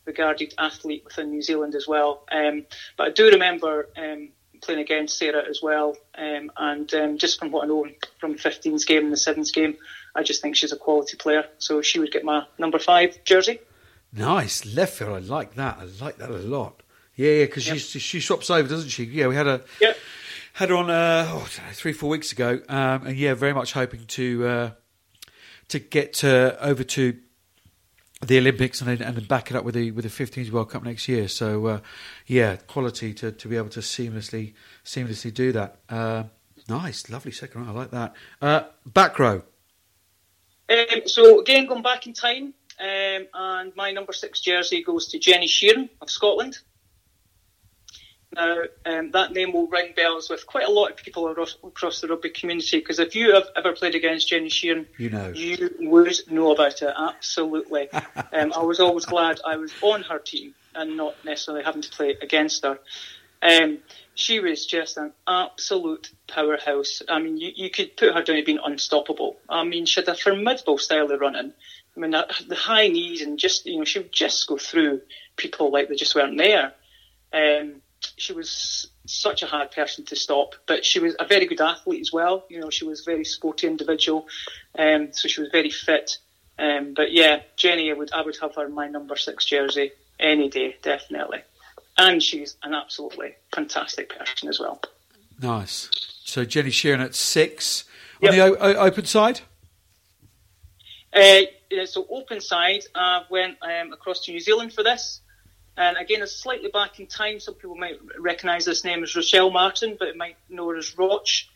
regarded 0.05 0.53
athlete 0.57 1.03
within 1.05 1.31
New 1.31 1.41
Zealand 1.41 1.75
as 1.75 1.87
well. 1.87 2.23
Um, 2.31 2.65
but 2.97 3.07
I 3.07 3.11
do 3.11 3.29
remember 3.29 3.89
um, 3.97 4.29
playing 4.61 4.81
against 4.81 5.17
Sarah 5.17 5.43
as 5.49 5.61
well, 5.61 5.97
um, 6.15 6.51
and 6.57 6.93
um, 6.93 7.17
just 7.17 7.39
from 7.39 7.51
what 7.51 7.65
I 7.65 7.67
know 7.67 7.87
from 8.19 8.33
the 8.33 8.37
15s 8.37 8.85
game 8.85 9.05
and 9.05 9.13
the 9.13 9.17
sevens 9.17 9.51
game, 9.51 9.77
I 10.15 10.23
just 10.23 10.41
think 10.41 10.55
she's 10.55 10.71
a 10.71 10.77
quality 10.77 11.17
player. 11.17 11.45
So 11.57 11.81
she 11.81 11.99
would 11.99 12.11
get 12.11 12.23
my 12.23 12.45
number 12.57 12.79
five 12.79 13.23
jersey. 13.23 13.59
Nice 14.13 14.65
left 14.65 14.93
field. 14.93 15.11
I 15.11 15.19
like 15.19 15.55
that. 15.55 15.77
I 15.79 16.03
like 16.03 16.17
that 16.17 16.29
a 16.29 16.33
lot. 16.33 16.83
Yeah, 17.15 17.31
yeah, 17.31 17.45
because 17.45 17.63
she 17.63 17.77
she 17.77 18.19
swaps 18.19 18.49
over, 18.49 18.67
doesn't 18.67 18.89
she? 18.89 19.03
Yeah, 19.05 19.27
we 19.27 19.35
had 19.35 19.47
a 19.47 19.61
Yep. 19.79 19.97
had 20.53 20.69
her 20.69 20.75
on 20.75 20.89
uh, 20.89 21.25
oh, 21.29 21.39
know, 21.39 21.73
three 21.73 21.93
four 21.93 22.09
weeks 22.09 22.31
ago, 22.31 22.61
um, 22.67 23.07
and 23.07 23.17
yeah, 23.17 23.33
very 23.33 23.53
much 23.53 23.73
hoping 23.73 24.05
to 24.07 24.47
uh, 24.47 24.71
to 25.69 25.79
get 25.79 26.23
uh, 26.23 26.55
over 26.59 26.83
to 26.83 27.17
the 28.21 28.37
Olympics 28.37 28.81
and 28.81 28.89
then, 28.89 29.07
and 29.07 29.17
then 29.17 29.25
back 29.25 29.49
it 29.49 29.57
up 29.57 29.63
with 29.63 29.75
the 29.75 29.91
with 29.91 30.03
the 30.03 30.23
15s 30.23 30.51
World 30.51 30.69
Cup 30.69 30.83
next 30.83 31.07
year. 31.07 31.27
So 31.27 31.65
uh, 31.65 31.79
yeah, 32.27 32.57
quality 32.67 33.13
to, 33.15 33.31
to 33.31 33.47
be 33.47 33.57
able 33.57 33.69
to 33.69 33.79
seamlessly 33.79 34.53
seamlessly 34.85 35.33
do 35.33 35.51
that. 35.51 35.77
Uh, 35.89 36.23
nice, 36.69 37.09
lovely 37.09 37.31
second 37.31 37.65
row. 37.65 37.73
I 37.73 37.75
like 37.75 37.91
that. 37.91 38.15
Uh, 38.41 38.63
back 38.85 39.17
row. 39.19 39.43
Um, 40.71 41.07
so 41.07 41.41
again, 41.41 41.65
going 41.65 41.83
back 41.83 42.07
in 42.07 42.13
time, 42.13 42.53
um, 42.79 43.27
and 43.33 43.75
my 43.75 43.91
number 43.91 44.13
six 44.13 44.39
jersey 44.39 44.83
goes 44.83 45.09
to 45.09 45.19
Jenny 45.19 45.47
Sheeran 45.47 45.89
of 46.01 46.09
Scotland. 46.09 46.59
Now, 48.33 48.61
um, 48.85 49.11
that 49.11 49.33
name 49.33 49.51
will 49.51 49.67
ring 49.67 49.91
bells 49.93 50.29
with 50.29 50.47
quite 50.47 50.65
a 50.65 50.71
lot 50.71 50.91
of 50.91 50.97
people 50.97 51.29
across 51.29 51.99
the 51.99 52.07
rugby 52.07 52.29
community 52.29 52.79
because 52.79 52.97
if 52.97 53.13
you 53.13 53.33
have 53.33 53.47
ever 53.57 53.73
played 53.73 53.93
against 53.93 54.29
Jenny 54.29 54.47
Sheeran, 54.47 54.85
you 54.97 55.09
know, 55.09 55.33
you 55.35 55.69
would 55.81 56.15
know 56.29 56.53
about 56.53 56.81
it. 56.81 56.93
Absolutely. 56.97 57.91
um, 57.93 58.53
I 58.55 58.63
was 58.63 58.79
always 58.79 59.05
glad 59.05 59.41
I 59.45 59.57
was 59.57 59.73
on 59.81 60.03
her 60.03 60.17
team 60.17 60.55
and 60.73 60.95
not 60.95 61.15
necessarily 61.25 61.65
having 61.65 61.81
to 61.81 61.89
play 61.89 62.15
against 62.21 62.63
her. 62.63 62.79
Um, 63.41 63.79
she 64.13 64.39
was 64.39 64.65
just 64.65 64.97
an 64.97 65.13
absolute 65.27 66.11
powerhouse. 66.27 67.01
I 67.09 67.19
mean, 67.19 67.37
you, 67.37 67.51
you 67.55 67.69
could 67.69 67.97
put 67.97 68.13
her 68.13 68.21
down 68.21 68.37
as 68.37 68.45
being 68.45 68.59
unstoppable. 68.63 69.37
I 69.49 69.63
mean, 69.63 69.85
she 69.85 69.99
had 70.01 70.09
a 70.09 70.15
formidable 70.15 70.77
style 70.77 71.11
of 71.11 71.19
running. 71.19 71.53
I 71.95 71.99
mean, 71.99 72.11
the 72.11 72.55
high 72.55 72.87
knees 72.87 73.21
and 73.21 73.37
just, 73.37 73.65
you 73.65 73.77
know, 73.77 73.83
she 73.85 73.99
would 73.99 74.11
just 74.11 74.47
go 74.47 74.57
through 74.57 75.01
people 75.35 75.71
like 75.71 75.89
they 75.89 75.95
just 75.95 76.15
weren't 76.15 76.37
there. 76.37 76.73
Um, 77.33 77.81
she 78.17 78.33
was 78.33 78.87
such 79.05 79.43
a 79.43 79.47
hard 79.47 79.71
person 79.71 80.05
to 80.05 80.15
stop, 80.15 80.55
but 80.67 80.85
she 80.85 80.99
was 80.99 81.15
a 81.19 81.25
very 81.25 81.45
good 81.45 81.61
athlete 81.61 82.01
as 82.01 82.11
well. 82.13 82.45
You 82.49 82.59
know, 82.59 82.69
she 82.69 82.85
was 82.85 83.01
a 83.01 83.11
very 83.11 83.25
sporty 83.25 83.67
individual, 83.67 84.27
um, 84.77 85.11
so 85.11 85.27
she 85.27 85.41
was 85.41 85.49
very 85.51 85.69
fit. 85.69 86.17
Um, 86.57 86.93
but 86.95 87.11
yeah, 87.11 87.41
Jenny, 87.57 87.91
I 87.91 87.93
would 87.93 88.11
I 88.11 88.21
would 88.21 88.37
have 88.41 88.55
her 88.55 88.65
in 88.65 88.73
my 88.73 88.87
number 88.87 89.15
six 89.15 89.45
jersey 89.45 89.91
any 90.19 90.49
day, 90.49 90.75
definitely. 90.81 91.39
And 91.97 92.21
she's 92.21 92.57
an 92.63 92.73
absolutely 92.73 93.35
fantastic 93.53 94.17
person 94.17 94.49
as 94.49 94.59
well. 94.59 94.81
Nice. 95.41 95.89
So 96.23 96.45
Jenny 96.45 96.69
Sheeran 96.69 97.03
at 97.03 97.15
six 97.15 97.83
on 98.23 98.33
yep. 98.33 98.53
the 98.53 98.63
o- 98.63 98.85
open 98.85 99.05
side. 99.05 99.41
Uh, 101.13 101.41
so 101.85 102.05
open 102.09 102.39
side, 102.39 102.83
I 102.95 103.23
went 103.29 103.57
um, 103.61 103.91
across 103.91 104.25
to 104.25 104.31
New 104.31 104.39
Zealand 104.39 104.73
for 104.73 104.83
this. 104.83 105.21
And 105.77 105.97
again, 105.97 106.21
it's 106.21 106.35
slightly 106.35 106.69
back 106.69 106.99
in 106.99 107.07
time. 107.07 107.39
Some 107.39 107.55
people 107.55 107.75
might 107.75 107.97
recognise 108.19 108.65
this 108.65 108.83
name 108.83 109.03
as 109.03 109.15
Rochelle 109.15 109.51
Martin, 109.51 109.95
but 109.97 110.07
it 110.07 110.17
might 110.17 110.37
know 110.49 110.69
her 110.69 110.77
as 110.77 110.97
Roch. 110.97 111.47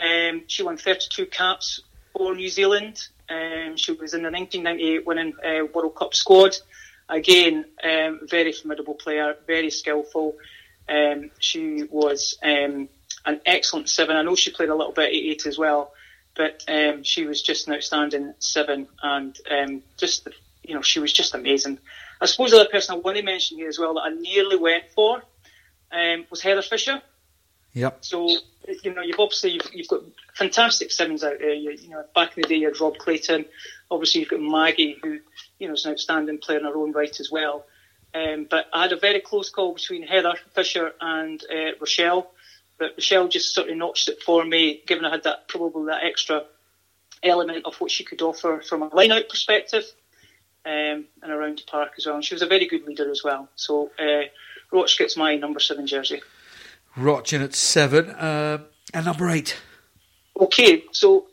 Um, 0.00 0.44
she 0.46 0.62
won 0.62 0.76
32 0.76 1.26
caps 1.26 1.80
for 2.12 2.34
New 2.34 2.48
Zealand. 2.48 3.08
Um, 3.28 3.76
she 3.76 3.92
was 3.92 4.14
in 4.14 4.22
the 4.22 4.30
1998 4.30 5.06
winning 5.06 5.34
uh, 5.44 5.66
World 5.74 5.94
Cup 5.96 6.14
squad. 6.14 6.56
Again, 7.08 7.64
um, 7.82 8.20
very 8.28 8.52
formidable 8.52 8.94
player, 8.94 9.36
very 9.46 9.70
skillful. 9.70 10.36
Um, 10.88 11.30
she 11.38 11.84
was 11.84 12.36
um, 12.42 12.88
an 13.24 13.40
excellent 13.46 13.88
seven. 13.88 14.16
I 14.16 14.22
know 14.22 14.34
she 14.34 14.50
played 14.50 14.68
a 14.68 14.74
little 14.74 14.92
bit 14.92 15.06
at 15.08 15.14
eight 15.14 15.46
as 15.46 15.58
well, 15.58 15.92
but 16.36 16.62
um, 16.68 17.02
she 17.02 17.26
was 17.26 17.42
just 17.42 17.66
an 17.66 17.74
outstanding 17.74 18.34
seven, 18.38 18.88
and 19.02 19.82
just 19.96 20.28
you 20.62 20.74
know 20.74 20.82
she 20.82 21.00
was 21.00 21.12
just 21.12 21.34
amazing. 21.34 21.78
I 22.20 22.26
suppose 22.26 22.50
the 22.50 22.60
other 22.60 22.70
person 22.70 22.94
I 22.94 22.98
want 22.98 23.16
to 23.16 23.22
mention 23.22 23.58
here 23.58 23.68
as 23.68 23.78
well 23.78 23.94
that 23.94 24.00
I 24.00 24.10
nearly 24.10 24.56
went 24.56 24.84
for 24.94 25.22
um, 25.92 26.26
was 26.30 26.42
Heather 26.42 26.62
Fisher. 26.62 27.00
Yep. 27.74 28.04
So 28.04 28.28
you 28.82 28.94
know, 28.94 29.02
you've 29.02 29.20
obviously 29.20 29.52
you've, 29.52 29.70
you've 29.72 29.88
got 29.88 30.00
fantastic 30.34 30.90
sevens 30.90 31.24
out 31.24 31.38
there. 31.38 31.54
You, 31.54 31.70
you, 31.70 31.90
know, 31.90 32.04
back 32.14 32.36
in 32.36 32.42
the 32.42 32.48
day, 32.48 32.56
you 32.56 32.66
had 32.66 32.80
Rob 32.80 32.98
Clayton. 32.98 33.44
Obviously, 33.90 34.20
you've 34.20 34.30
got 34.30 34.40
Maggie, 34.40 34.98
who 35.02 35.20
you 35.58 35.68
know 35.68 35.74
is 35.74 35.84
an 35.84 35.92
outstanding 35.92 36.38
player 36.38 36.58
in 36.58 36.64
her 36.64 36.76
own 36.76 36.92
right 36.92 37.20
as 37.20 37.30
well. 37.30 37.64
Um, 38.14 38.46
but 38.48 38.66
I 38.72 38.82
had 38.82 38.92
a 38.92 38.98
very 38.98 39.20
close 39.20 39.50
call 39.50 39.74
between 39.74 40.06
Heather 40.06 40.34
Fisher 40.54 40.92
and 41.00 41.42
uh, 41.50 41.72
Rochelle. 41.80 42.30
But 42.78 42.92
Rochelle 42.96 43.28
just 43.28 43.54
sort 43.54 43.68
of 43.68 43.76
notched 43.76 44.08
it 44.08 44.22
for 44.22 44.44
me, 44.44 44.82
given 44.86 45.04
I 45.04 45.10
had 45.10 45.24
that 45.24 45.48
probably 45.48 45.86
that 45.86 46.04
extra 46.04 46.44
element 47.22 47.66
of 47.66 47.74
what 47.80 47.90
she 47.90 48.04
could 48.04 48.22
offer 48.22 48.62
from 48.66 48.82
a 48.82 48.94
line-out 48.94 49.28
perspective 49.28 49.84
um, 50.64 51.06
and 51.22 51.32
around 51.32 51.58
the 51.58 51.64
park 51.68 51.92
as 51.98 52.06
well. 52.06 52.14
And 52.14 52.24
she 52.24 52.34
was 52.34 52.42
a 52.42 52.46
very 52.46 52.66
good 52.66 52.86
leader 52.86 53.10
as 53.10 53.24
well. 53.24 53.48
So 53.56 53.90
uh, 53.98 54.28
Roch 54.70 54.96
gets 54.96 55.16
my 55.16 55.36
number 55.36 55.60
seven 55.60 55.86
jersey. 55.86 56.22
Roch 56.96 57.32
in 57.32 57.42
at 57.42 57.54
seven. 57.54 58.10
Uh, 58.10 58.58
and 58.94 59.06
number 59.06 59.28
eight. 59.28 59.56
Okay, 60.38 60.84
so 60.92 61.26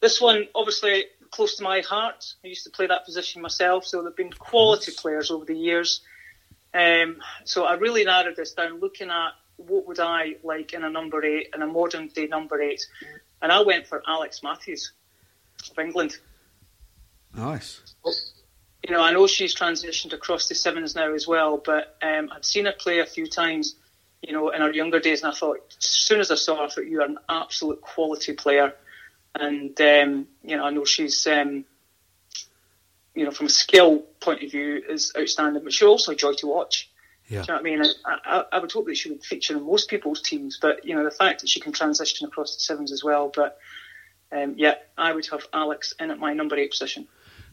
this 0.00 0.20
one 0.20 0.46
obviously 0.54 1.06
close 1.34 1.56
to 1.56 1.62
my 1.62 1.80
heart. 1.80 2.34
I 2.44 2.48
used 2.48 2.64
to 2.64 2.70
play 2.70 2.86
that 2.86 3.04
position 3.04 3.42
myself, 3.42 3.84
so 3.86 4.02
there've 4.02 4.16
been 4.16 4.32
quality 4.32 4.92
players 4.96 5.30
over 5.30 5.44
the 5.44 5.56
years. 5.56 6.00
Um, 6.72 7.18
so 7.44 7.64
I 7.64 7.74
really 7.74 8.04
narrowed 8.04 8.36
this 8.36 8.52
down, 8.52 8.80
looking 8.80 9.10
at 9.10 9.30
what 9.56 9.86
would 9.86 10.00
I 10.00 10.36
like 10.42 10.72
in 10.72 10.84
a 10.84 10.90
number 10.90 11.24
eight, 11.24 11.48
in 11.54 11.62
a 11.62 11.66
modern 11.66 12.08
day 12.08 12.26
number 12.26 12.60
eight, 12.60 12.84
and 13.40 13.52
I 13.52 13.62
went 13.62 13.86
for 13.86 14.02
Alex 14.06 14.42
Matthews 14.42 14.92
of 15.70 15.78
England. 15.78 16.16
Nice 17.32 17.94
you 18.86 18.94
know, 18.94 19.02
I 19.02 19.12
know 19.12 19.26
she's 19.26 19.54
transitioned 19.54 20.12
across 20.12 20.48
the 20.48 20.54
sevens 20.54 20.94
now 20.94 21.14
as 21.14 21.26
well, 21.26 21.56
but 21.56 21.96
um, 22.02 22.30
I'd 22.32 22.44
seen 22.44 22.66
her 22.66 22.72
play 22.72 22.98
a 22.98 23.06
few 23.06 23.26
times, 23.26 23.76
you 24.22 24.32
know, 24.32 24.50
in 24.50 24.60
her 24.60 24.72
younger 24.72 25.00
days, 25.00 25.22
and 25.22 25.32
I 25.32 25.34
thought, 25.34 25.58
as 25.78 25.88
soon 25.88 26.20
as 26.20 26.30
I 26.30 26.34
saw 26.34 26.56
her, 26.56 26.64
I 26.64 26.68
thought, 26.68 26.86
you 26.86 27.00
are 27.00 27.06
an 27.06 27.18
absolute 27.28 27.80
quality 27.80 28.34
player. 28.34 28.74
And, 29.34 29.78
um, 29.80 30.28
you 30.42 30.56
know, 30.56 30.64
I 30.64 30.70
know 30.70 30.84
she's, 30.84 31.26
um, 31.26 31.64
you 33.14 33.24
know, 33.24 33.30
from 33.30 33.46
a 33.46 33.50
skill 33.50 34.00
point 34.20 34.42
of 34.42 34.50
view, 34.50 34.82
is 34.88 35.12
outstanding, 35.18 35.64
but 35.64 35.72
she's 35.72 35.86
also 35.86 36.12
a 36.12 36.16
joy 36.16 36.34
to 36.34 36.46
watch. 36.46 36.90
Yeah. 37.28 37.42
Do 37.42 37.46
you 37.46 37.46
know 37.48 37.54
what 37.54 37.60
I 37.60 37.62
mean? 37.62 37.82
I, 38.04 38.18
I, 38.24 38.44
I, 38.52 38.58
would 38.58 38.70
hope 38.70 38.86
that 38.86 38.96
she 38.96 39.10
would 39.10 39.24
feature 39.24 39.56
in 39.56 39.64
most 39.64 39.88
people's 39.88 40.20
teams, 40.20 40.58
but, 40.60 40.84
you 40.84 40.94
know, 40.94 41.04
the 41.04 41.10
fact 41.10 41.40
that 41.40 41.48
she 41.48 41.58
can 41.58 41.72
transition 41.72 42.26
across 42.26 42.54
the 42.54 42.60
sevens 42.60 42.92
as 42.92 43.02
well. 43.02 43.32
But, 43.34 43.58
um, 44.30 44.54
yeah, 44.56 44.74
I 44.98 45.12
would 45.12 45.26
have 45.26 45.46
Alex 45.52 45.94
in 45.98 46.10
at 46.10 46.18
my 46.18 46.34
number 46.34 46.56
eight 46.56 46.70
position. 46.70 47.08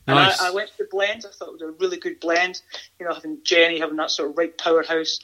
Nice. 0.07 0.39
And 0.39 0.47
I, 0.47 0.51
I, 0.51 0.53
went 0.53 0.69
for 0.71 0.83
the 0.83 0.89
blend. 0.89 1.25
I 1.25 1.31
thought 1.31 1.50
it 1.50 1.53
was 1.53 1.61
a 1.61 1.71
really 1.79 1.97
good 1.97 2.19
blend. 2.19 2.61
You 3.00 3.05
know, 3.05 3.13
having 3.13 3.39
Jenny 3.43 3.79
having 3.79 3.97
that 3.97 4.11
sort 4.11 4.29
of 4.29 4.38
right 4.38 4.55
powerhouse. 4.57 5.19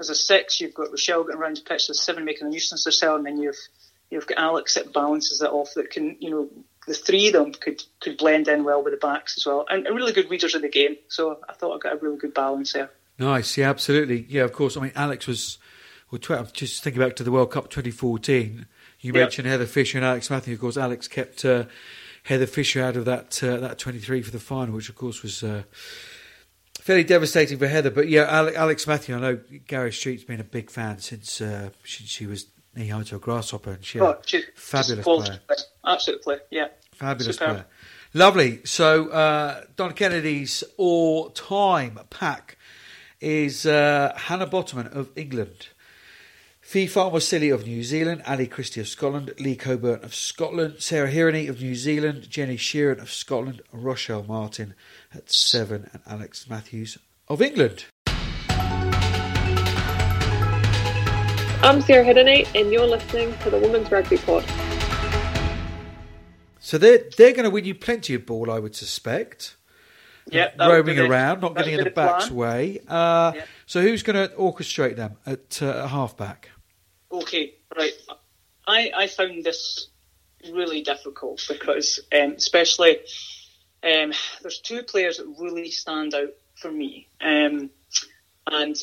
As 0.00 0.10
a 0.10 0.14
six, 0.14 0.60
you've 0.60 0.74
got 0.74 0.90
Rochelle 0.90 1.24
getting 1.24 1.40
around 1.40 1.56
the 1.56 1.62
pitch 1.62 1.88
as 1.88 1.90
a 1.90 1.94
seven, 1.94 2.24
making 2.24 2.46
a 2.46 2.50
nuisance 2.50 2.86
of 2.86 2.90
herself, 2.90 3.16
and 3.16 3.26
then 3.26 3.38
you've 3.38 3.58
you've 4.10 4.26
got 4.26 4.38
Alex 4.38 4.74
that 4.74 4.92
balances 4.92 5.42
it 5.42 5.50
off. 5.50 5.74
That 5.74 5.90
can, 5.90 6.16
you 6.20 6.30
know, 6.30 6.48
the 6.86 6.94
three 6.94 7.28
of 7.28 7.32
them 7.34 7.52
could 7.52 7.82
could 8.00 8.16
blend 8.16 8.48
in 8.48 8.64
well 8.64 8.82
with 8.82 8.92
the 8.92 8.98
backs 8.98 9.36
as 9.36 9.46
well, 9.46 9.66
and, 9.68 9.86
and 9.86 9.96
really 9.96 10.12
good 10.12 10.30
readers 10.30 10.54
of 10.54 10.62
the 10.62 10.68
game. 10.68 10.96
So 11.08 11.38
I 11.48 11.52
thought 11.52 11.76
I 11.76 11.78
got 11.78 11.94
a 11.94 12.04
really 12.04 12.18
good 12.18 12.34
balance 12.34 12.72
there. 12.72 12.90
Nice, 13.18 13.56
yeah, 13.56 13.70
absolutely, 13.70 14.26
yeah. 14.28 14.42
Of 14.42 14.52
course, 14.52 14.76
I 14.76 14.80
mean 14.80 14.92
Alex 14.94 15.26
was. 15.26 15.58
Well, 16.10 16.46
just 16.54 16.82
thinking 16.82 17.02
back 17.02 17.16
to 17.16 17.22
the 17.22 17.30
World 17.30 17.50
Cup 17.50 17.68
2014, 17.68 18.64
you 19.00 19.12
yep. 19.12 19.14
mentioned 19.14 19.46
Heather 19.46 19.66
Fisher 19.66 19.98
and 19.98 20.06
Alex 20.06 20.30
Matthew. 20.30 20.54
Of 20.54 20.60
course, 20.60 20.76
Alex 20.76 21.06
kept. 21.06 21.44
Uh, 21.44 21.64
Heather 22.28 22.46
Fisher 22.46 22.82
out 22.82 22.96
of 22.96 23.06
that 23.06 23.42
uh, 23.42 23.56
that 23.56 23.78
23 23.78 24.20
for 24.20 24.30
the 24.30 24.38
final, 24.38 24.74
which 24.74 24.90
of 24.90 24.96
course 24.96 25.22
was 25.22 25.42
uh, 25.42 25.62
fairly 26.78 27.04
devastating 27.04 27.58
for 27.58 27.66
Heather. 27.66 27.90
But 27.90 28.08
yeah, 28.08 28.24
Alex 28.54 28.86
Matthew, 28.86 29.16
I 29.16 29.20
know 29.20 29.40
Gary 29.66 29.92
Street's 29.92 30.24
been 30.24 30.40
a 30.40 30.44
big 30.44 30.70
fan 30.70 30.98
since 30.98 31.40
uh, 31.40 31.70
she, 31.84 32.04
she, 32.04 32.26
was 32.26 32.46
high 32.86 33.02
to 33.02 33.16
a 33.16 33.18
grasshopper, 33.18 33.72
and 33.72 33.84
she 33.84 33.98
oh, 33.98 34.18
she's, 34.24 34.44
fabulous 34.54 35.04
player. 35.04 35.40
Absolutely, 35.84 36.36
yeah, 36.50 36.68
fabulous 36.92 37.36
Superb. 37.36 37.50
player. 37.50 37.66
Lovely. 38.14 38.60
So 38.64 39.08
uh, 39.08 39.64
Don 39.76 39.92
Kennedy's 39.92 40.64
all-time 40.76 41.98
pack 42.08 42.56
is 43.20 43.66
uh, 43.66 44.14
Hannah 44.16 44.46
Botterman 44.46 44.94
of 44.94 45.10
England. 45.16 45.68
Fee 46.60 46.86
Fa'amausili 46.86 47.52
of 47.52 47.66
New 47.66 47.82
Zealand, 47.82 48.22
Ali 48.26 48.46
Christie 48.46 48.80
of 48.82 48.88
Scotland, 48.88 49.32
Lee 49.40 49.56
Cockburn 49.56 50.04
of 50.04 50.14
Scotland, 50.14 50.76
Sarah 50.80 51.10
Hirini 51.10 51.48
of 51.48 51.62
New 51.62 51.74
Zealand, 51.74 52.28
Jenny 52.28 52.58
Sheeran 52.58 53.00
of 53.00 53.10
Scotland, 53.10 53.62
Rochelle 53.72 54.22
Martin 54.22 54.74
at 55.14 55.32
seven, 55.32 55.88
and 55.94 56.02
Alex 56.06 56.48
Matthews 56.48 56.98
of 57.26 57.40
England. 57.40 57.86
I'm 61.60 61.80
Sarah 61.82 62.04
Hirini, 62.04 62.46
and 62.54 62.72
you're 62.72 62.86
listening 62.86 63.36
to 63.38 63.50
the 63.50 63.58
Women's 63.58 63.90
Rugby 63.90 64.16
Pod. 64.18 64.44
So 66.60 66.78
they're 66.78 67.02
they're 67.16 67.32
going 67.32 67.44
to 67.44 67.50
win 67.50 67.64
you 67.64 67.74
plenty 67.74 68.14
of 68.14 68.26
ball, 68.26 68.48
I 68.48 68.60
would 68.60 68.76
suspect. 68.76 69.56
Yeah, 70.30 70.52
roaming 70.56 71.00
around, 71.00 71.40
not 71.40 71.56
getting 71.56 71.74
in 71.74 71.82
the 71.82 71.90
back's 71.90 72.30
way. 72.30 72.78
Uh, 72.86 73.32
yeah. 73.34 73.44
So 73.66 73.82
who's 73.82 74.04
going 74.04 74.28
to 74.28 74.34
orchestrate 74.36 74.94
them 74.94 75.16
at 75.26 75.60
uh, 75.60 75.88
halfback? 75.88 76.50
Okay, 77.10 77.54
right. 77.76 77.92
I, 78.66 78.92
I 78.96 79.06
found 79.08 79.42
this 79.42 79.88
really 80.52 80.82
difficult 80.82 81.44
because, 81.48 81.98
um, 82.12 82.34
especially, 82.36 82.98
um, 83.82 84.12
there's 84.42 84.60
two 84.60 84.84
players 84.84 85.16
that 85.16 85.26
really 85.40 85.70
stand 85.70 86.14
out 86.14 86.34
for 86.54 86.70
me. 86.70 87.08
Um, 87.20 87.70
and 88.46 88.76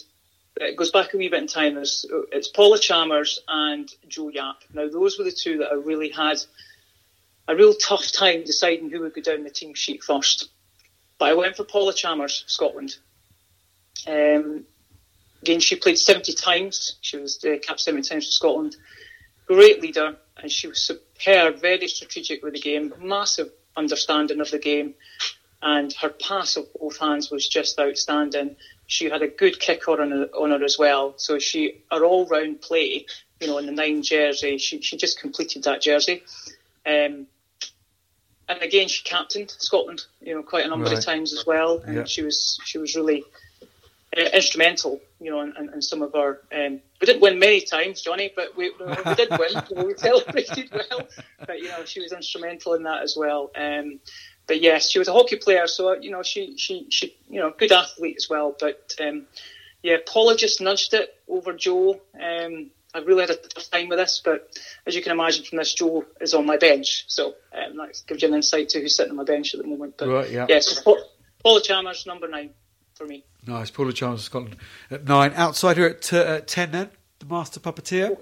it 0.57 0.77
goes 0.77 0.91
back 0.91 1.13
a 1.13 1.17
wee 1.17 1.29
bit 1.29 1.41
in 1.41 1.47
time. 1.47 1.77
It's, 1.77 2.05
it's 2.31 2.47
Paula 2.47 2.79
Chalmers 2.79 3.39
and 3.47 3.91
Jo 4.07 4.29
Yapp. 4.29 4.63
Now, 4.73 4.87
those 4.87 5.17
were 5.17 5.25
the 5.25 5.31
two 5.31 5.57
that 5.59 5.71
I 5.71 5.75
really 5.75 6.09
had 6.09 6.37
a 7.47 7.55
real 7.55 7.73
tough 7.73 8.11
time 8.11 8.43
deciding 8.43 8.89
who 8.89 9.01
would 9.01 9.13
go 9.13 9.21
down 9.21 9.43
the 9.43 9.49
team 9.49 9.73
sheet 9.73 10.03
first. 10.03 10.49
but 11.19 11.29
I 11.29 11.33
went 11.33 11.55
for 11.55 11.63
Paula 11.63 11.93
Chalmers, 11.93 12.43
Scotland. 12.47 12.95
Um, 14.07 14.65
again, 15.41 15.59
she 15.59 15.75
played 15.75 15.99
70 15.99 16.33
times. 16.33 16.97
She 17.01 17.17
was 17.17 17.43
uh, 17.43 17.57
capped 17.61 17.81
70 17.81 18.07
times 18.07 18.25
for 18.25 18.31
Scotland. 18.31 18.75
Great 19.45 19.81
leader, 19.81 20.15
and 20.37 20.51
she 20.51 20.67
was 20.67 20.81
superb, 20.81 21.61
very 21.61 21.87
strategic 21.87 22.43
with 22.43 22.53
the 22.53 22.59
game, 22.59 22.93
massive 22.99 23.51
understanding 23.77 24.41
of 24.41 24.49
the 24.49 24.57
game, 24.57 24.95
and 25.65 25.91
her 25.93 26.09
pass 26.09 26.55
of 26.57 26.67
both 26.79 26.99
hands 26.99 27.31
was 27.31 27.47
just 27.47 27.79
outstanding. 27.79 28.55
She 28.85 29.09
had 29.09 29.23
a 29.23 29.27
good 29.27 29.59
kick 29.59 29.87
on 29.89 29.97
her, 30.11 30.29
on 30.37 30.51
her 30.51 30.63
as 30.63 30.77
well. 30.77 31.15
So 31.17 31.39
she, 31.39 31.81
her 31.91 32.05
all-round 32.05 32.61
play, 32.61 33.07
you 33.41 33.47
know, 33.47 33.57
in 33.57 33.65
the 33.65 33.71
nine 33.71 34.03
jersey, 34.03 34.59
she, 34.59 34.79
she 34.81 34.95
just 34.95 35.19
completed 35.19 35.63
that 35.63 35.81
jersey. 35.81 36.21
Um, 36.85 37.25
and 38.47 38.61
again, 38.61 38.87
she 38.87 39.03
captained 39.03 39.49
Scotland, 39.57 40.03
you 40.21 40.35
know, 40.35 40.43
quite 40.43 40.65
a 40.65 40.69
number 40.69 40.85
Right. 40.85 40.99
of 40.99 41.03
times 41.03 41.33
as 41.33 41.47
well, 41.47 41.81
and 41.83 41.95
Yeah. 41.95 42.03
she 42.03 42.21
was 42.21 42.59
she 42.63 42.77
was 42.77 42.95
really 42.95 43.23
uh, 44.15 44.21
instrumental, 44.33 45.01
you 45.19 45.31
know, 45.31 45.41
in, 45.41 45.55
in, 45.73 45.81
some 45.81 46.03
of 46.03 46.13
our. 46.13 46.41
Um, 46.53 46.79
we 47.01 47.07
didn't 47.07 47.21
win 47.21 47.39
many 47.39 47.61
times, 47.61 48.01
Johnny, 48.01 48.31
but 48.35 48.55
we, 48.55 48.71
we 48.79 49.15
did 49.15 49.29
win. 49.31 49.63
We 49.87 49.97
celebrated 49.97 50.69
well, 50.71 51.07
but 51.47 51.59
you 51.59 51.69
know, 51.69 51.83
she 51.85 52.01
was 52.01 52.11
instrumental 52.11 52.75
in 52.75 52.83
that 52.83 53.01
as 53.01 53.17
well. 53.17 53.51
Um, 53.55 53.99
but 54.47 54.61
yes, 54.61 54.89
she 54.89 54.99
was 54.99 55.07
a 55.07 55.13
hockey 55.13 55.37
player, 55.37 55.67
so 55.67 55.93
you 55.93 56.11
know, 56.11 56.23
she 56.23 56.57
she 56.57 56.87
she 56.89 57.15
you 57.29 57.39
know, 57.39 57.53
good 57.57 57.71
athlete 57.71 58.15
as 58.17 58.29
well. 58.29 58.55
But 58.59 58.95
um, 59.01 59.25
yeah, 59.83 59.97
Paula 60.05 60.35
just 60.35 60.61
nudged 60.61 60.93
it 60.93 61.13
over 61.27 61.53
Jo. 61.53 62.01
Um, 62.19 62.71
I 62.93 62.99
really 62.99 63.21
had 63.21 63.31
a 63.31 63.35
tough 63.35 63.69
time 63.69 63.89
with 63.89 63.97
this, 63.99 64.21
but 64.23 64.57
as 64.85 64.95
you 64.95 65.03
can 65.03 65.11
imagine 65.11 65.43
from 65.43 65.57
this, 65.57 65.73
Jo 65.73 66.05
is 66.21 66.33
on 66.33 66.45
my 66.45 66.57
bench, 66.57 67.05
so 67.07 67.35
um, 67.53 67.77
that 67.77 68.01
gives 68.07 68.21
you 68.21 68.29
an 68.29 68.35
insight 68.35 68.69
to 68.69 68.79
who's 68.79 68.95
sitting 68.95 69.11
on 69.11 69.17
my 69.17 69.25
bench 69.25 69.53
at 69.53 69.61
the 69.61 69.67
moment. 69.67 69.95
But 69.97 70.07
Right, 70.07 70.31
yeah. 70.31 70.45
yes, 70.47 70.81
Pa- 70.81 70.95
Paula 71.43 71.61
Chalmers, 71.61 72.05
number 72.05 72.27
nine 72.27 72.51
for 72.93 73.05
me. 73.05 73.25
Nice. 73.45 73.69
Paula 73.69 73.91
Chalmers, 73.91 74.23
Scotland 74.23 74.55
at 74.89 75.03
nine. 75.05 75.33
Outside 75.35 75.77
her 75.77 75.89
at, 75.89 76.13
uh, 76.13 76.17
at 76.17 76.47
10 76.47 76.71
then, 76.71 76.89
the 77.19 77.25
master 77.25 77.59
puppeteer. 77.59 78.17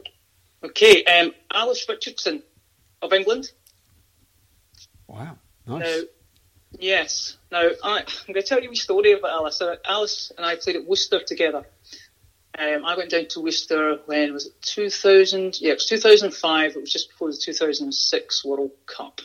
Okay, 0.63 1.03
um, 1.03 1.31
Alice 1.53 1.85
Richardson 1.87 2.41
of 3.01 3.13
England. 3.13 3.51
Wow. 5.07 5.37
Now, 5.65 5.82
yes. 6.77 7.38
Now, 7.51 7.70
I, 7.84 8.00
I'm 8.00 8.34
going 8.34 8.41
to 8.41 8.43
tell 8.43 8.62
you 8.62 8.72
a 8.72 8.75
story 8.75 9.13
about 9.13 9.32
Alice. 9.32 9.62
Alice 9.86 10.32
and 10.38 10.46
I 10.46 10.55
played 10.55 10.75
at 10.75 10.86
Worcester 10.86 11.22
together. 11.25 11.65
Um, 12.58 12.86
I 12.86 12.96
went 12.96 13.10
down 13.10 13.25
to 13.29 13.41
Worcester 13.41 14.00
when 14.05 14.32
was 14.34 14.46
it 14.46 14.62
2000? 14.62 15.60
Yeah, 15.60 15.72
it 15.72 15.75
was 15.75 15.86
2005. 15.88 16.72
It 16.72 16.79
was 16.79 16.91
just 16.91 17.10
before 17.10 17.32
the 17.32 17.38
2006 17.38 18.46
World 18.46 18.72
Cup. 18.86 19.22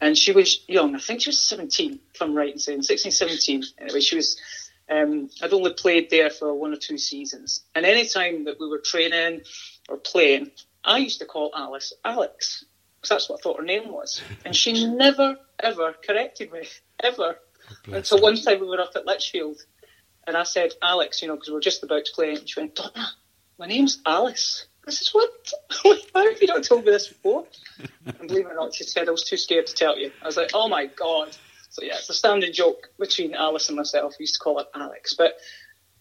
And 0.00 0.16
she 0.16 0.32
was 0.32 0.64
young. 0.68 0.94
I 0.94 0.98
think 0.98 1.22
she 1.22 1.30
was 1.30 1.40
17, 1.40 1.98
if 2.14 2.22
I'm 2.22 2.34
right 2.34 2.52
in 2.52 2.58
saying 2.58 2.82
16, 2.82 3.12
17. 3.12 3.64
Anyway, 3.78 4.00
she 4.00 4.16
was. 4.16 4.40
Um, 4.88 5.30
I'd 5.40 5.52
only 5.52 5.72
played 5.72 6.10
there 6.10 6.30
for 6.30 6.52
one 6.52 6.72
or 6.72 6.76
two 6.76 6.98
seasons. 6.98 7.62
And 7.74 7.86
any 7.86 8.08
time 8.08 8.44
that 8.46 8.58
we 8.58 8.68
were 8.68 8.80
training 8.84 9.42
or 9.88 9.98
playing, 9.98 10.50
I 10.84 10.98
used 10.98 11.20
to 11.20 11.26
call 11.26 11.52
Alice 11.54 11.92
Alex 12.04 12.64
because 13.00 13.08
that's 13.08 13.28
what 13.30 13.40
I 13.40 13.42
thought 13.42 13.58
her 13.58 13.64
name 13.64 13.90
was. 13.90 14.20
And 14.44 14.54
she 14.54 14.86
never, 14.86 15.36
ever 15.58 15.94
corrected 16.06 16.52
me, 16.52 16.68
ever. 17.02 17.36
bless 17.84 18.12
Until 18.12 18.22
one 18.22 18.36
time 18.36 18.60
we 18.60 18.66
were 18.66 18.80
up 18.80 18.92
at 18.94 19.06
Lichfield 19.06 19.58
and 20.26 20.36
I 20.36 20.42
said, 20.42 20.72
Alex, 20.82 21.22
you 21.22 21.28
know, 21.28 21.34
because 21.34 21.48
we 21.48 21.56
are 21.56 21.60
just 21.60 21.82
about 21.82 22.04
to 22.04 22.12
play. 22.12 22.34
And 22.34 22.48
she 22.48 22.60
went, 22.60 22.74
Donna, 22.74 23.08
my 23.58 23.66
name's 23.66 24.00
Alice. 24.04 24.66
I 24.86 24.90
said, 24.90 25.08
what? 25.12 25.52
Why 26.12 26.24
have 26.24 26.40
you 26.42 26.48
not 26.48 26.62
told 26.62 26.84
me 26.84 26.90
this 26.90 27.08
before? 27.08 27.46
and 28.04 28.28
believe 28.28 28.46
it 28.46 28.52
or 28.52 28.54
not, 28.54 28.74
she 28.74 28.84
said, 28.84 29.08
I 29.08 29.12
was 29.12 29.24
too 29.24 29.36
scared 29.36 29.66
to 29.68 29.74
tell 29.74 29.98
you. 29.98 30.10
I 30.22 30.26
was 30.26 30.36
like, 30.36 30.50
oh 30.52 30.68
my 30.68 30.86
God. 30.86 31.36
So 31.70 31.82
yeah, 31.82 31.96
it's 31.96 32.10
a 32.10 32.14
standing 32.14 32.52
joke 32.52 32.88
between 32.98 33.34
Alice 33.34 33.68
and 33.68 33.76
myself. 33.76 34.14
We 34.18 34.24
used 34.24 34.34
to 34.34 34.40
call 34.40 34.58
her 34.58 34.66
Alex. 34.74 35.14
But 35.14 35.38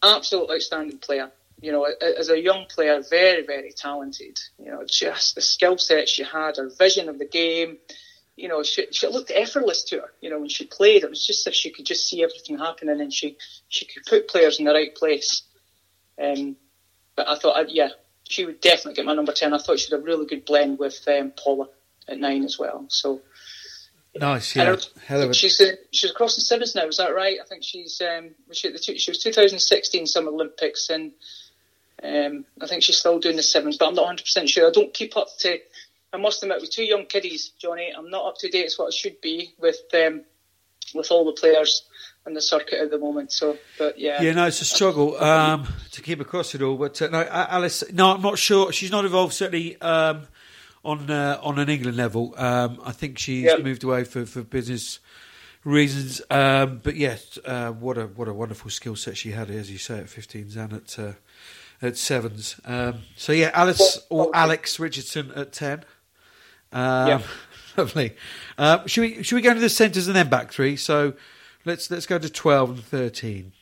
absolute 0.04 0.50
outstanding 0.50 0.98
player. 0.98 1.32
You 1.62 1.72
know, 1.72 1.84
as 1.84 2.30
a 2.30 2.40
young 2.40 2.66
player, 2.68 3.02
very, 3.10 3.46
very 3.46 3.72
talented. 3.72 4.40
You 4.58 4.72
know, 4.72 4.84
just 4.88 5.36
the 5.36 5.42
skill 5.42 5.78
set 5.78 6.08
she 6.08 6.24
had, 6.24 6.58
her 6.58 6.70
vision 6.78 7.10
of 7.10 7.20
the 7.20 7.26
game. 7.28 7.78
You 8.38 8.48
know, 8.48 8.64
she, 8.64 8.88
she 8.92 9.08
looked 9.08 9.32
effortless 9.36 9.84
to 9.86 9.98
her. 10.00 10.12
You 10.22 10.30
know, 10.30 10.40
when 10.40 10.50
she 10.50 10.66
played, 10.66 11.04
it 11.04 11.10
was 11.10 11.26
just 11.28 11.46
as 11.46 11.52
if 11.52 11.56
she 11.56 11.72
could 11.72 11.86
just 11.86 12.08
see 12.08 12.24
everything 12.24 12.58
happening 12.58 13.02
and 13.02 13.14
she, 13.14 13.38
she 13.68 13.86
could 13.86 14.06
put 14.06 14.30
players 14.30 14.60
in 14.60 14.66
the 14.66 14.74
right 14.74 14.96
place. 14.96 15.44
Um, 16.22 16.56
but 17.18 17.28
I 17.28 17.36
thought, 17.36 17.58
I'd, 17.58 17.70
yeah, 17.70 17.90
she 18.24 18.46
would 18.46 18.62
definitely 18.62 18.94
get 18.94 19.06
my 19.06 19.14
number 19.14 19.34
10. 19.34 19.54
I 19.54 19.58
thought 19.58 19.80
she 19.80 19.92
had 19.92 20.00
a 20.00 20.04
really 20.04 20.26
good 20.26 20.46
blend 20.46 20.80
with 20.80 21.06
um, 21.10 21.32
Paula 21.32 21.68
at 22.08 22.18
nine 22.18 22.46
as 22.46 22.58
well. 22.58 22.86
So 22.88 23.22
Nice, 24.16 24.56
yeah. 24.56 24.66
her- 24.66 24.78
Hell 25.06 25.22
of 25.22 25.30
a. 25.30 25.34
she's 25.34 25.60
uh, 25.62 25.74
she's 25.92 26.12
crossing 26.12 26.44
sevens 26.44 26.76
now. 26.76 26.88
Is 26.88 26.98
that 26.98 27.14
right? 27.14 27.38
I 27.42 27.46
think 27.46 27.64
she's 27.64 28.02
um, 28.02 28.32
was 28.48 28.58
she, 28.58 28.68
at 28.68 28.74
the 28.74 28.80
two, 28.80 28.98
she 28.98 29.12
was 29.12 29.20
2016 29.24 30.08
Summer 30.08 30.32
Olympics, 30.32 30.90
and 30.90 31.12
um, 32.04 32.46
I 32.62 32.68
think 32.68 32.84
she's 32.84 32.98
still 32.98 33.20
doing 33.20 33.36
the 33.36 33.44
sevens, 33.44 33.78
but 33.78 33.88
I'm 33.88 33.96
not 33.96 34.04
100 34.04 34.24
percent 34.24 34.50
sure. 34.50 34.68
I 34.68 34.72
don't 34.72 34.94
keep 34.94 35.18
up 35.18 35.28
to. 35.40 35.58
I 36.12 36.18
must 36.18 36.42
admit, 36.42 36.62
with 36.62 36.72
two 36.72 36.84
young 36.84 37.06
kiddies, 37.06 37.50
Johnny, 37.60 37.94
I'm 37.96 38.10
not 38.10 38.26
up 38.26 38.38
to 38.40 38.50
date 38.50 38.66
as 38.66 38.78
what 38.80 38.88
I 38.88 38.92
should 38.92 39.22
be 39.22 39.54
with 39.60 39.78
um, 39.94 40.22
with 40.96 41.12
all 41.12 41.26
the 41.26 41.34
players 41.40 41.84
in 42.26 42.34
the 42.34 42.42
circuit 42.42 42.80
at 42.80 42.90
the 42.92 42.98
moment. 42.98 43.32
So, 43.32 43.58
but 43.78 44.00
yeah, 44.00 44.22
Yeah, 44.22 44.34
no, 44.34 44.48
it's 44.48 44.62
a 44.62 44.66
struggle 44.66 45.22
um, 45.24 45.68
to 45.92 46.02
keep 46.02 46.20
across 46.20 46.56
it 46.56 46.62
all. 46.62 46.78
But 46.78 47.02
uh, 47.02 47.08
no, 47.10 47.24
Alice, 47.24 47.84
no, 47.92 48.14
I'm 48.16 48.22
not 48.22 48.38
sure. 48.40 48.72
She's 48.72 48.92
not 48.92 49.06
involved 49.06 49.34
certainly 49.34 49.80
um, 49.82 50.28
on 50.84 51.10
uh, 51.12 51.40
on 51.44 51.60
an 51.60 51.70
England 51.70 51.98
level. 51.98 52.34
Um, 52.38 52.82
I 52.84 52.92
think 52.92 53.18
she's 53.20 53.46
Yeah. 53.46 53.58
moved 53.58 53.84
away 53.84 54.04
for, 54.04 54.26
for 54.26 54.42
business 54.44 55.00
reasons. 55.64 56.22
Um, 56.30 56.80
but 56.84 56.96
yes, 56.96 57.38
uh, 57.46 57.72
what 57.72 57.98
a 57.98 58.08
what 58.08 58.28
a 58.28 58.34
wonderful 58.34 58.72
skill 58.72 58.96
set 58.96 59.18
she 59.18 59.32
had, 59.32 59.50
as 59.50 59.72
you 59.72 59.78
say, 59.78 60.00
at 60.00 60.06
15s 60.06 60.56
and 60.58 60.74
at 60.74 61.00
uh, 61.00 61.14
at 61.82 61.98
sevens. 61.98 62.60
Um, 62.66 63.04
so 63.16 63.32
yeah, 63.32 63.52
Alice 63.54 64.00
or 64.10 64.32
Alex 64.34 64.80
Richardson 64.80 65.32
at 65.36 65.52
10. 65.52 65.86
Um, 66.72 67.08
Yeah. 67.08 67.22
Lovely. 67.78 68.16
Uh, 68.58 68.86
should 68.88 69.02
we 69.02 69.24
should 69.24 69.36
we 69.36 69.42
go 69.42 69.54
to 69.54 69.60
the 69.60 69.70
centres 69.70 70.08
and 70.08 70.16
then 70.16 70.28
back 70.28 70.52
three? 70.52 70.76
So 70.76 71.14
let's 71.64 71.90
let's 71.90 72.06
go 72.06 72.20
to 72.20 72.30
12 72.30 72.70
and 72.70 72.84
13. 72.84 73.54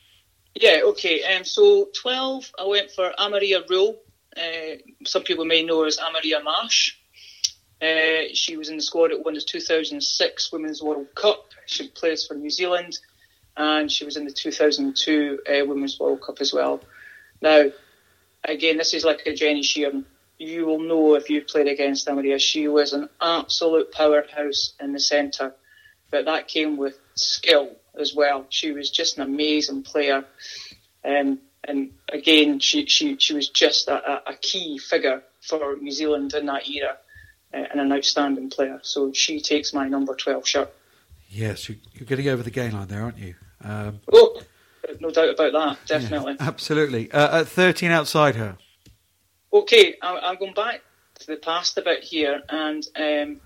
Yeah, 0.55 0.79
okay. 0.85 1.21
Um, 1.35 1.43
so 1.43 1.89
12, 2.01 2.51
I 2.57 2.65
went 2.65 2.89
for 2.89 3.13
Amiria 3.19 3.69
Rule. 3.69 3.99
Uh, 4.35 4.77
some 5.05 5.23
people 5.23 5.45
may 5.45 5.63
know 5.63 5.81
her 5.81 5.87
as 5.87 5.97
Amiria 5.97 6.43
Marsh. 6.43 6.95
Uh, 7.79 8.33
she 8.33 8.57
was 8.57 8.69
in 8.69 8.77
the 8.77 8.81
squad 8.81 9.11
at 9.11 9.19
of 9.19 9.23
the 9.23 9.41
2006 9.41 10.51
Women's 10.51 10.81
World 10.81 11.07
Cup. 11.13 11.51
She 11.67 11.89
plays 11.89 12.25
for 12.25 12.33
New 12.33 12.49
Zealand, 12.49 12.97
and 13.55 13.91
she 13.91 14.03
was 14.03 14.17
in 14.17 14.25
the 14.25 14.31
2002 14.31 15.39
uh, 15.47 15.65
Women's 15.65 15.99
World 15.99 16.21
Cup 16.21 16.37
as 16.41 16.51
well. 16.53 16.81
Now, 17.41 17.65
again, 18.43 18.77
this 18.77 18.93
is 18.93 19.03
like 19.03 19.21
a 19.25 19.33
Jenny 19.33 19.61
Sheeran. 19.61 20.05
You 20.37 20.65
will 20.65 20.79
know 20.79 21.15
if 21.15 21.29
you've 21.29 21.47
played 21.47 21.67
against 21.67 22.07
Amiria. 22.07 22.39
She 22.39 22.67
was 22.67 22.93
an 22.93 23.09
absolute 23.19 23.91
powerhouse 23.91 24.73
in 24.79 24.93
the 24.93 24.99
centre, 24.99 25.53
but 26.11 26.25
that 26.25 26.47
came 26.47 26.77
with 26.77 26.97
skill 27.15 27.71
as 27.99 28.13
well. 28.13 28.45
She 28.49 28.71
was 28.71 28.89
just 28.91 29.17
an 29.17 29.23
amazing 29.23 29.83
player. 29.83 30.25
Um, 31.03 31.39
and 31.67 31.91
again, 32.11 32.59
she, 32.59 32.85
she, 32.85 33.17
she 33.17 33.33
was 33.33 33.49
just 33.49 33.87
a, 33.87 34.29
a, 34.29 34.35
key 34.35 34.77
figure 34.77 35.23
for 35.41 35.75
New 35.77 35.91
Zealand 35.91 36.33
in 36.33 36.45
that 36.45 36.69
era 36.69 36.97
uh, 37.53 37.57
and 37.57 37.81
an 37.81 37.91
outstanding 37.91 38.49
player. 38.49 38.79
So 38.83 39.11
she 39.13 39.41
takes 39.41 39.73
my 39.73 39.87
number 39.89 40.15
12 40.15 40.47
shirt. 40.47 40.73
Yes, 41.29 41.67
you- 41.67 41.77
you're 41.93 42.05
getting 42.05 42.29
over 42.29 42.43
the 42.43 42.51
gain 42.51 42.73
line 42.73 42.87
there, 42.87 43.01
aren't 43.01 43.17
you? 43.17 43.33
Um, 43.63 43.99
Oh, 44.13 44.39
no 44.99 45.09
doubt 45.09 45.29
about 45.29 45.53
that, 45.53 45.77
definitely. 45.87 46.35
yeah, 46.39 46.47
absolutely. 46.47 47.11
Uh, 47.11 47.41
at 47.41 47.47
13 47.47 47.91
outside 47.91 48.35
her. 48.35 48.57
Okay, 49.51 49.95
I, 50.01 50.19
I'm 50.19 50.37
going 50.37 50.53
back 50.53 50.81
to 51.19 51.27
the 51.27 51.37
past 51.37 51.77
a 51.77 51.81
bit 51.81 52.03
here, 52.03 52.41
and 52.49 52.85
um, 52.95 53.41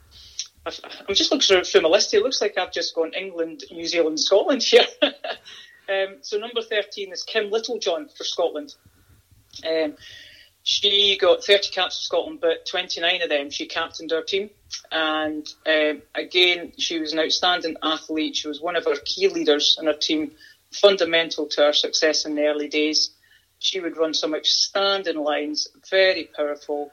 I've, 0.65 0.79
I'm 1.07 1.15
just 1.15 1.31
looking 1.31 1.45
through, 1.45 1.63
through 1.63 1.81
my 1.81 1.89
list 1.89 2.11
here. 2.11 2.19
It 2.19 2.23
looks 2.23 2.41
like 2.41 2.57
I've 2.57 2.71
just 2.71 2.95
gone 2.95 3.11
England, 3.13 3.63
New 3.71 3.85
Zealand, 3.85 4.19
Scotland 4.19 4.63
here. 4.63 4.85
um, 5.01 6.17
so 6.21 6.37
number 6.37 6.61
13 6.61 7.11
is 7.11 7.23
Kim 7.23 7.49
Littlejohn 7.49 8.09
for 8.15 8.23
Scotland. 8.23 8.75
Um, 9.67 9.95
she 10.63 11.17
got 11.19 11.43
30 11.43 11.71
caps 11.71 11.97
for 11.97 12.03
Scotland, 12.03 12.39
but 12.39 12.65
29 12.67 13.23
of 13.23 13.29
them 13.29 13.49
she 13.49 13.65
captained 13.65 14.11
her 14.11 14.21
team. 14.21 14.49
And 14.91 15.47
um, 15.65 16.01
again, 16.13 16.73
she 16.77 16.99
was 16.99 17.13
an 17.13 17.19
outstanding 17.19 17.77
athlete. 17.81 18.35
She 18.35 18.47
was 18.47 18.61
one 18.61 18.75
of 18.75 18.85
our 18.85 18.95
key 19.03 19.27
leaders 19.27 19.77
in 19.79 19.87
her 19.87 19.93
team, 19.93 20.31
fundamental 20.71 21.47
to 21.47 21.65
our 21.65 21.73
success 21.73 22.25
in 22.25 22.35
the 22.35 22.45
early 22.45 22.67
days. 22.67 23.11
She 23.59 23.79
would 23.79 23.97
run 23.97 24.13
some 24.13 24.33
outstanding 24.33 25.17
lines, 25.17 25.67
very 25.89 26.29
powerful, 26.35 26.91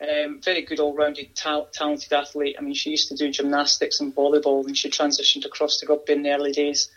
um, 0.00 0.40
very 0.42 0.62
good 0.62 0.80
all-rounded, 0.80 1.34
ta- 1.34 1.66
talented 1.72 2.12
athlete. 2.12 2.56
I 2.58 2.62
mean, 2.62 2.74
she 2.74 2.90
used 2.90 3.08
to 3.08 3.16
do 3.16 3.30
gymnastics 3.30 4.00
and 4.00 4.14
volleyball, 4.14 4.66
and 4.66 4.76
she 4.76 4.90
transitioned 4.90 5.44
across 5.44 5.78
to 5.78 5.86
rugby 5.86 6.12
in 6.14 6.22
the 6.22 6.30
early 6.30 6.52
days. 6.52 6.90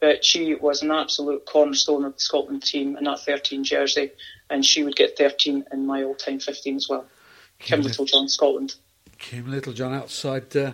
But 0.00 0.24
she 0.24 0.54
was 0.54 0.82
an 0.82 0.90
absolute 0.90 1.46
cornerstone 1.46 2.04
of 2.04 2.14
the 2.14 2.20
Scotland 2.20 2.62
team 2.62 2.96
in 2.96 3.04
that 3.04 3.20
13 3.20 3.64
jersey, 3.64 4.12
and 4.48 4.64
she 4.64 4.84
would 4.84 4.96
get 4.96 5.16
13 5.18 5.64
in 5.72 5.86
my 5.86 6.02
all-time 6.04 6.40
15 6.40 6.76
as 6.76 6.88
well. 6.88 7.06
Kim 7.58 7.80
Kim 7.80 7.82
Littlejohn, 7.82 8.28
Scotland. 8.28 8.74
Kim 9.18 9.50
Littlejohn 9.50 9.94
outside 9.94 10.56
uh, 10.56 10.72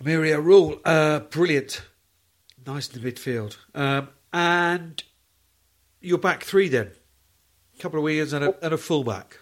Amelia 0.00 0.40
Rule. 0.40 0.80
Uh, 0.84 1.20
brilliant. 1.20 1.82
Nice 2.66 2.88
in 2.88 3.00
the 3.00 3.12
midfield. 3.12 3.56
Um, 3.74 4.08
and 4.32 5.02
your 6.00 6.18
back 6.18 6.42
three 6.42 6.68
then? 6.68 6.90
A 7.78 7.82
couple 7.82 8.00
of 8.00 8.04
wingers 8.04 8.32
and 8.32 8.44
a, 8.44 8.64
and 8.64 8.74
a 8.74 8.78
fullback. 8.78 9.38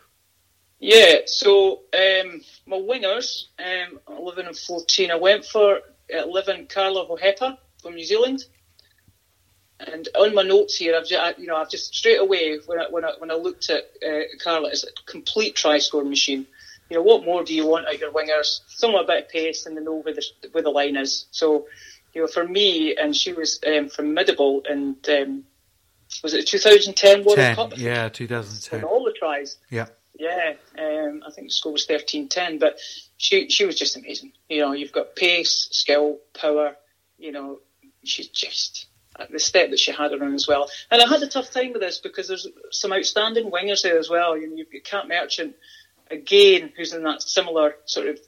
Yeah, 0.79 1.21
so 1.27 1.81
um, 1.95 2.43
my 2.67 2.77
wingers, 2.77 3.45
um, 3.59 4.01
11 4.19 4.47
and 4.47 4.57
14, 4.57 5.11
I 5.11 5.15
went 5.15 5.47
for 5.47 5.81
11 6.11 6.67
Carla 6.67 7.07
Hohepa 7.07 7.57
from 7.81 7.95
New 7.95 8.05
Zealand. 8.05 8.45
And 9.81 10.07
on 10.19 10.35
my 10.35 10.43
notes 10.43 10.77
here, 10.77 10.95
I've 10.97 11.07
just, 11.07 11.39
you 11.39 11.47
know, 11.47 11.57
I've 11.57 11.71
just 11.71 11.95
straight 11.95 12.21
away 12.21 12.59
when 12.67 12.79
I, 12.79 12.87
when 12.91 13.05
I, 13.05 13.13
when 13.19 13.31
I 13.31 13.35
looked 13.35 13.71
at 13.71 13.85
uh, 14.07 14.21
Carla, 14.43 14.69
it's 14.69 14.85
a 14.85 14.89
complete 15.07 15.57
try 15.57 15.79
scoring 15.79 16.11
machine. 16.11 16.47
You 16.91 16.97
know, 16.97 17.03
what 17.03 17.25
more 17.25 17.43
do 17.43 17.55
you 17.55 17.67
want 17.67 17.87
out 17.87 17.95
of 17.95 18.01
your 18.01 18.13
wingers? 18.13 18.61
Somewhat 18.69 19.05
a 19.05 19.07
bit 19.07 19.25
of 19.25 19.31
pace 19.31 19.65
and 19.65 19.77
they 19.77 19.81
know 19.81 20.03
where 20.03 20.15
the, 20.15 20.25
where 20.53 20.63
the 20.63 20.71
line 20.71 20.97
is. 20.97 21.27
So, 21.31 21.67
you 22.15 22.23
know, 22.23 22.27
for 22.27 22.47
me, 22.47 22.97
and 22.97 23.15
she 23.15 23.33
was 23.33 23.61
um, 23.67 23.89
formidable, 23.89 24.63
and 24.69 24.97
um, 25.09 25.45
was 26.23 26.35
it 26.35 26.47
2010 26.47 27.25
World 27.25 27.37
10, 27.37 27.57
Cup? 27.57 27.73
yeah, 27.77 28.09
2010. 28.09 28.85
all 28.85 29.05
the 29.05 29.13
tries. 29.13 29.57
Yeah. 29.71 29.87
Yeah, 30.17 30.55
um, 30.79 31.25
I 31.27 31.33
think 31.33 31.49
the 31.49 31.53
score 31.53 31.73
was 31.73 31.89
13-10, 31.89 32.61
but 32.61 32.79
she 33.17 33.51
she 33.51 33.65
was 33.65 33.77
just 33.77 33.97
amazing. 33.97 34.33
You 34.49 34.61
know, 34.61 34.73
you've 34.73 34.93
got 34.93 35.17
pace, 35.17 35.69
skill, 35.73 36.19
power. 36.39 36.77
You 37.19 37.33
know, 37.33 37.59
she's 38.05 38.29
just 38.29 38.87
the 39.31 39.41
step 39.41 39.71
that 39.71 39.79
she 39.81 39.91
had 39.91 40.13
around 40.13 40.35
as 40.35 40.47
well. 40.47 40.71
And 40.91 41.03
I 41.03 41.09
had 41.09 41.23
a 41.23 41.27
tough 41.27 41.51
time 41.51 41.73
with 41.73 41.83
this 41.83 41.99
because 41.99 42.29
there's 42.29 42.47
some 42.71 42.93
outstanding 42.93 43.51
wingers 43.51 43.83
there 43.83 43.99
as 43.99 44.09
well. 44.09 44.39
You 44.39 44.49
know, 44.49 44.57
you've 44.57 44.71
got 44.71 44.85
Kat 44.85 45.09
Merchant 45.09 45.57
again, 46.11 46.73
who's 46.77 46.93
in 46.93 47.03
that 47.05 47.23
similar 47.23 47.75
sort 47.87 48.09
of 48.09 48.21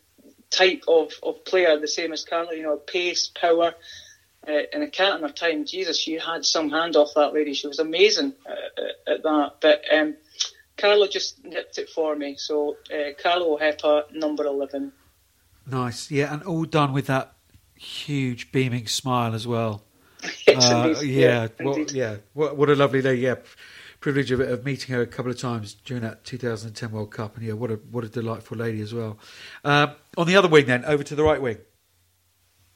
type 0.51 0.85
of, 0.89 1.13
of 1.23 1.45
player, 1.45 1.79
the 1.79 1.89
same 1.89 2.13
as 2.13 2.25
Carla. 2.25 2.55
You 2.55 2.63
know, 2.63 2.77
pace, 2.77 3.29
power. 3.29 3.75
Uh, 4.47 4.63
and 4.73 4.85
a 4.85 4.87
cat 4.89 5.17
in 5.17 5.23
her 5.23 5.33
time, 5.33 5.65
Jesus, 5.65 5.99
she 5.99 6.13
had 6.15 6.45
some 6.45 6.71
hand 6.71 6.95
off 6.95 7.15
that 7.17 7.35
lady. 7.35 7.53
She 7.53 7.67
was 7.67 7.81
amazing 7.81 8.33
uh, 8.49 9.11
at 9.11 9.23
that. 9.25 9.55
But 9.61 9.83
um, 9.93 10.15
Carla 10.77 11.09
just 11.09 11.45
nipped 11.45 11.79
it 11.79 11.89
for 11.91 12.15
me. 12.15 12.37
So 12.37 12.77
uh, 12.93 13.11
Carla 13.21 13.59
Hohepa, 13.59 14.13
number 14.13 14.45
11. 14.47 14.93
Nice. 15.67 16.13
Yeah, 16.13 16.33
and 16.33 16.45
all 16.45 16.65
done 16.65 16.93
with 16.93 17.09
that 17.09 17.33
huge 17.75 18.53
beaming 18.53 18.87
smile 18.87 19.35
as 19.35 19.49
well. 19.49 19.83
yes, 20.47 20.71
Uh, 20.71 20.95
indeed. 20.97 21.11
yeah, 21.11 21.49
what, 21.59 21.93
yeah. 21.93 22.17
What, 22.33 22.57
what 22.57 22.71
a 22.71 22.77
lovely 22.77 23.03
day. 23.03 23.15
Yeah, 23.15 23.37
privilege 24.07 24.31
of, 24.31 24.39
of 24.39 24.65
meeting 24.65 24.95
her 24.95 25.03
a 25.03 25.07
couple 25.07 25.33
of 25.33 25.37
times 25.37 25.75
during 25.85 26.01
that 26.01 26.23
2010 26.23 26.93
World 26.93 27.11
Cup, 27.11 27.37
and 27.37 27.45
yeah, 27.45 27.55
what 27.55 27.73
a 27.73 27.75
what 27.91 28.05
a 28.05 28.09
delightful 28.09 28.57
lady 28.57 28.81
as 28.81 28.95
well. 28.95 29.19
Um, 29.65 29.97
on 30.17 30.29
the 30.29 30.37
other 30.37 30.47
wing, 30.47 30.67
then 30.67 30.85
over 30.85 31.03
to 31.03 31.17
the 31.17 31.25
right 31.25 31.43
wing. 31.43 31.59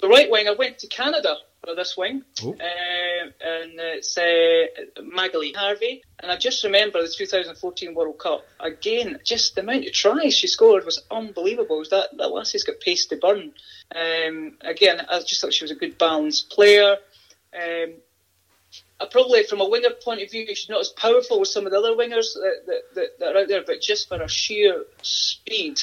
The 0.00 0.08
right 0.08 0.28
wing, 0.28 0.48
I 0.48 0.54
went 0.58 0.80
to 0.80 0.88
Canada 0.88 1.36
for 1.64 1.76
this 1.76 1.96
wing, 1.96 2.24
um, 2.42 2.56
and 2.58 3.78
it's 3.78 4.18
uh, 4.18 4.64
Magali 5.04 5.52
Harvey. 5.52 6.02
And 6.18 6.32
I 6.32 6.36
just 6.36 6.64
remember 6.64 7.00
the 7.00 7.08
2014 7.08 7.94
World 7.94 8.18
Cup. 8.18 8.44
Again, 8.58 9.20
just 9.22 9.54
the 9.54 9.60
amount 9.60 9.86
of 9.86 9.92
tries 9.92 10.34
she 10.36 10.48
scored 10.48 10.84
was 10.84 11.00
unbelievable. 11.12 11.78
Was 11.78 11.90
that, 11.90 12.08
that 12.16 12.32
lassie's 12.32 12.64
got 12.64 12.80
pace 12.80 13.06
to 13.06 13.16
burn. 13.16 13.52
Um, 13.94 14.56
again, 14.62 15.00
I 15.08 15.20
just 15.20 15.40
thought 15.40 15.54
she 15.54 15.62
was 15.62 15.70
a 15.70 15.76
good 15.76 15.96
balanced 15.96 16.50
player. 16.50 16.96
Um, 17.54 17.94
I 19.00 19.06
probably, 19.10 19.44
from 19.44 19.60
a 19.60 19.68
winger 19.68 19.90
point 20.04 20.22
of 20.22 20.30
view, 20.30 20.46
she's 20.48 20.68
not 20.68 20.80
as 20.80 20.90
powerful 20.90 21.40
as 21.40 21.52
some 21.52 21.64
of 21.66 21.72
the 21.72 21.78
other 21.78 21.94
wingers 21.94 22.34
that, 22.34 22.62
that, 22.66 22.82
that, 22.94 23.18
that 23.18 23.36
are 23.36 23.40
out 23.40 23.48
there, 23.48 23.64
but 23.66 23.80
just 23.80 24.08
for 24.08 24.18
her 24.18 24.28
sheer 24.28 24.84
speed, 25.02 25.82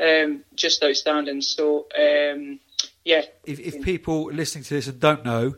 um, 0.00 0.44
just 0.54 0.82
outstanding. 0.82 1.42
So, 1.42 1.86
um, 1.96 2.58
yeah, 3.04 3.22
If, 3.44 3.60
if 3.60 3.82
people 3.82 4.24
listening 4.24 4.64
to 4.64 4.74
this 4.74 4.88
and 4.88 4.98
don't 4.98 5.24
know, 5.24 5.54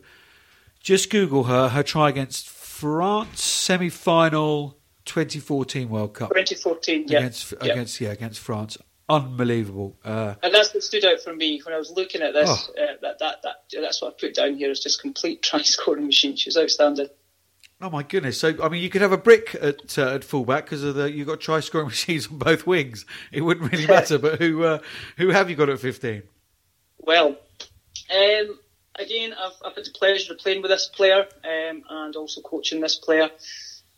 just 0.80 1.10
Google 1.10 1.44
her. 1.44 1.68
Her 1.68 1.82
try 1.82 2.08
against 2.08 2.48
France 2.48 3.40
semi-final 3.40 4.76
2014 5.04 5.88
World 5.88 6.14
Cup 6.14 6.30
2014, 6.30 7.06
yeah. 7.08 7.18
against 7.18 7.52
yeah. 7.52 7.72
against 7.72 8.00
yeah 8.00 8.10
against 8.10 8.40
France. 8.40 8.78
Unbelievable. 9.12 9.96
Uh, 10.04 10.34
And 10.42 10.54
that's 10.54 10.72
what 10.72 10.82
stood 10.82 11.04
out 11.04 11.20
for 11.20 11.34
me 11.34 11.60
when 11.64 11.74
I 11.74 11.78
was 11.78 11.90
looking 11.90 12.22
at 12.22 12.32
this. 12.32 12.48
Oh. 12.50 12.82
Uh, 12.82 12.96
that, 13.02 13.18
that, 13.18 13.42
that, 13.42 13.56
that's 13.72 14.00
what 14.00 14.14
I 14.14 14.20
put 14.20 14.34
down 14.34 14.56
here 14.56 14.70
is 14.70 14.80
just 14.80 15.00
complete 15.02 15.42
try 15.48 15.62
scoring 15.62 16.06
machine. 16.06 16.36
She 16.36 16.48
was 16.48 16.56
outstanding. 16.56 17.08
Oh 17.80 17.90
my 17.90 18.04
goodness! 18.04 18.38
So 18.38 18.54
I 18.62 18.68
mean, 18.68 18.80
you 18.80 18.88
could 18.88 19.02
have 19.02 19.10
a 19.10 19.16
brick 19.18 19.56
at 19.60 19.98
uh, 19.98 20.14
at 20.14 20.22
fullback 20.22 20.66
because 20.66 20.84
of 20.84 20.94
the 20.94 21.10
you've 21.10 21.26
got 21.26 21.40
try 21.40 21.58
scoring 21.58 21.88
machines 21.96 22.28
on 22.28 22.38
both 22.38 22.64
wings. 22.64 23.04
It 23.32 23.40
wouldn't 23.40 23.72
really 23.72 23.86
matter. 23.96 24.18
but 24.18 24.38
who 24.40 24.62
uh, 24.62 24.78
who 25.16 25.30
have 25.30 25.50
you 25.50 25.56
got 25.56 25.68
at 25.68 25.80
fifteen? 25.80 26.22
Well, 26.98 27.30
um, 28.10 28.58
again, 28.94 29.34
I've, 29.34 29.52
I've 29.64 29.74
had 29.74 29.84
the 29.84 29.90
pleasure 29.90 30.32
of 30.32 30.38
playing 30.38 30.62
with 30.62 30.70
this 30.70 30.86
player 30.86 31.26
um, 31.44 31.82
and 31.90 32.14
also 32.14 32.40
coaching 32.40 32.80
this 32.80 32.94
player 32.96 33.30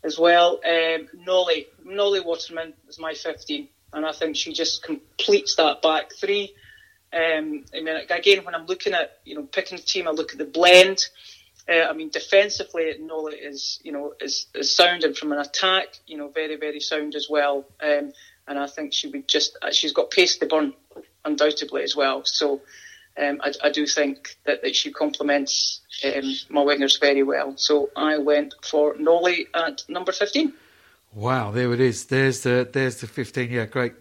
as 0.02 0.18
well. 0.18 0.60
Um, 0.64 1.08
Nolli, 1.26 1.66
Nolli 1.86 2.24
Waterman 2.24 2.72
is 2.88 2.98
my 2.98 3.12
15, 3.12 3.68
and 3.94 4.04
I 4.04 4.12
think 4.12 4.36
she 4.36 4.52
just 4.52 4.82
completes 4.82 5.56
that 5.56 5.80
back 5.82 6.12
three. 6.14 6.54
Um, 7.12 7.64
I 7.72 7.80
mean, 7.80 7.96
again, 8.10 8.44
when 8.44 8.54
I'm 8.54 8.66
looking 8.66 8.92
at 8.92 9.18
you 9.24 9.36
know 9.36 9.44
picking 9.44 9.78
a 9.78 9.82
team, 9.82 10.08
I 10.08 10.10
look 10.10 10.32
at 10.32 10.38
the 10.38 10.44
blend. 10.44 11.06
Uh, 11.68 11.86
I 11.88 11.94
mean, 11.94 12.10
defensively, 12.10 12.92
Nolli 13.00 13.34
is 13.40 13.80
you 13.84 13.92
know 13.92 14.14
is, 14.20 14.46
is 14.54 14.74
sound, 14.74 15.04
and 15.04 15.16
from 15.16 15.32
an 15.32 15.38
attack, 15.38 15.98
you 16.06 16.18
know, 16.18 16.28
very 16.28 16.56
very 16.56 16.80
sound 16.80 17.14
as 17.14 17.28
well. 17.30 17.64
Um, 17.80 18.12
and 18.46 18.58
I 18.58 18.66
think 18.66 18.92
she 18.92 19.08
would 19.08 19.28
just 19.28 19.56
uh, 19.62 19.70
she's 19.70 19.92
got 19.92 20.10
pace 20.10 20.36
to 20.38 20.46
burn, 20.46 20.74
undoubtedly 21.24 21.82
as 21.82 21.96
well. 21.96 22.24
So. 22.24 22.60
Um, 23.16 23.40
I, 23.44 23.52
I 23.62 23.70
do 23.70 23.86
think 23.86 24.36
that, 24.44 24.62
that 24.62 24.74
she 24.74 24.90
complements 24.90 25.82
um, 26.04 26.34
my 26.48 26.62
wingers 26.62 26.98
very 26.98 27.22
well. 27.22 27.54
So 27.56 27.90
I 27.94 28.18
went 28.18 28.54
for 28.68 28.94
Nolli 28.94 29.46
at 29.54 29.84
number 29.88 30.10
15. 30.10 30.52
Wow, 31.14 31.52
there 31.52 31.72
it 31.72 31.80
is. 31.80 32.06
There's 32.06 32.40
the 32.40 32.68
there's 32.70 32.96
the 33.00 33.06
fifteen. 33.06 33.50
Yeah, 33.50 33.66
great. 33.66 33.94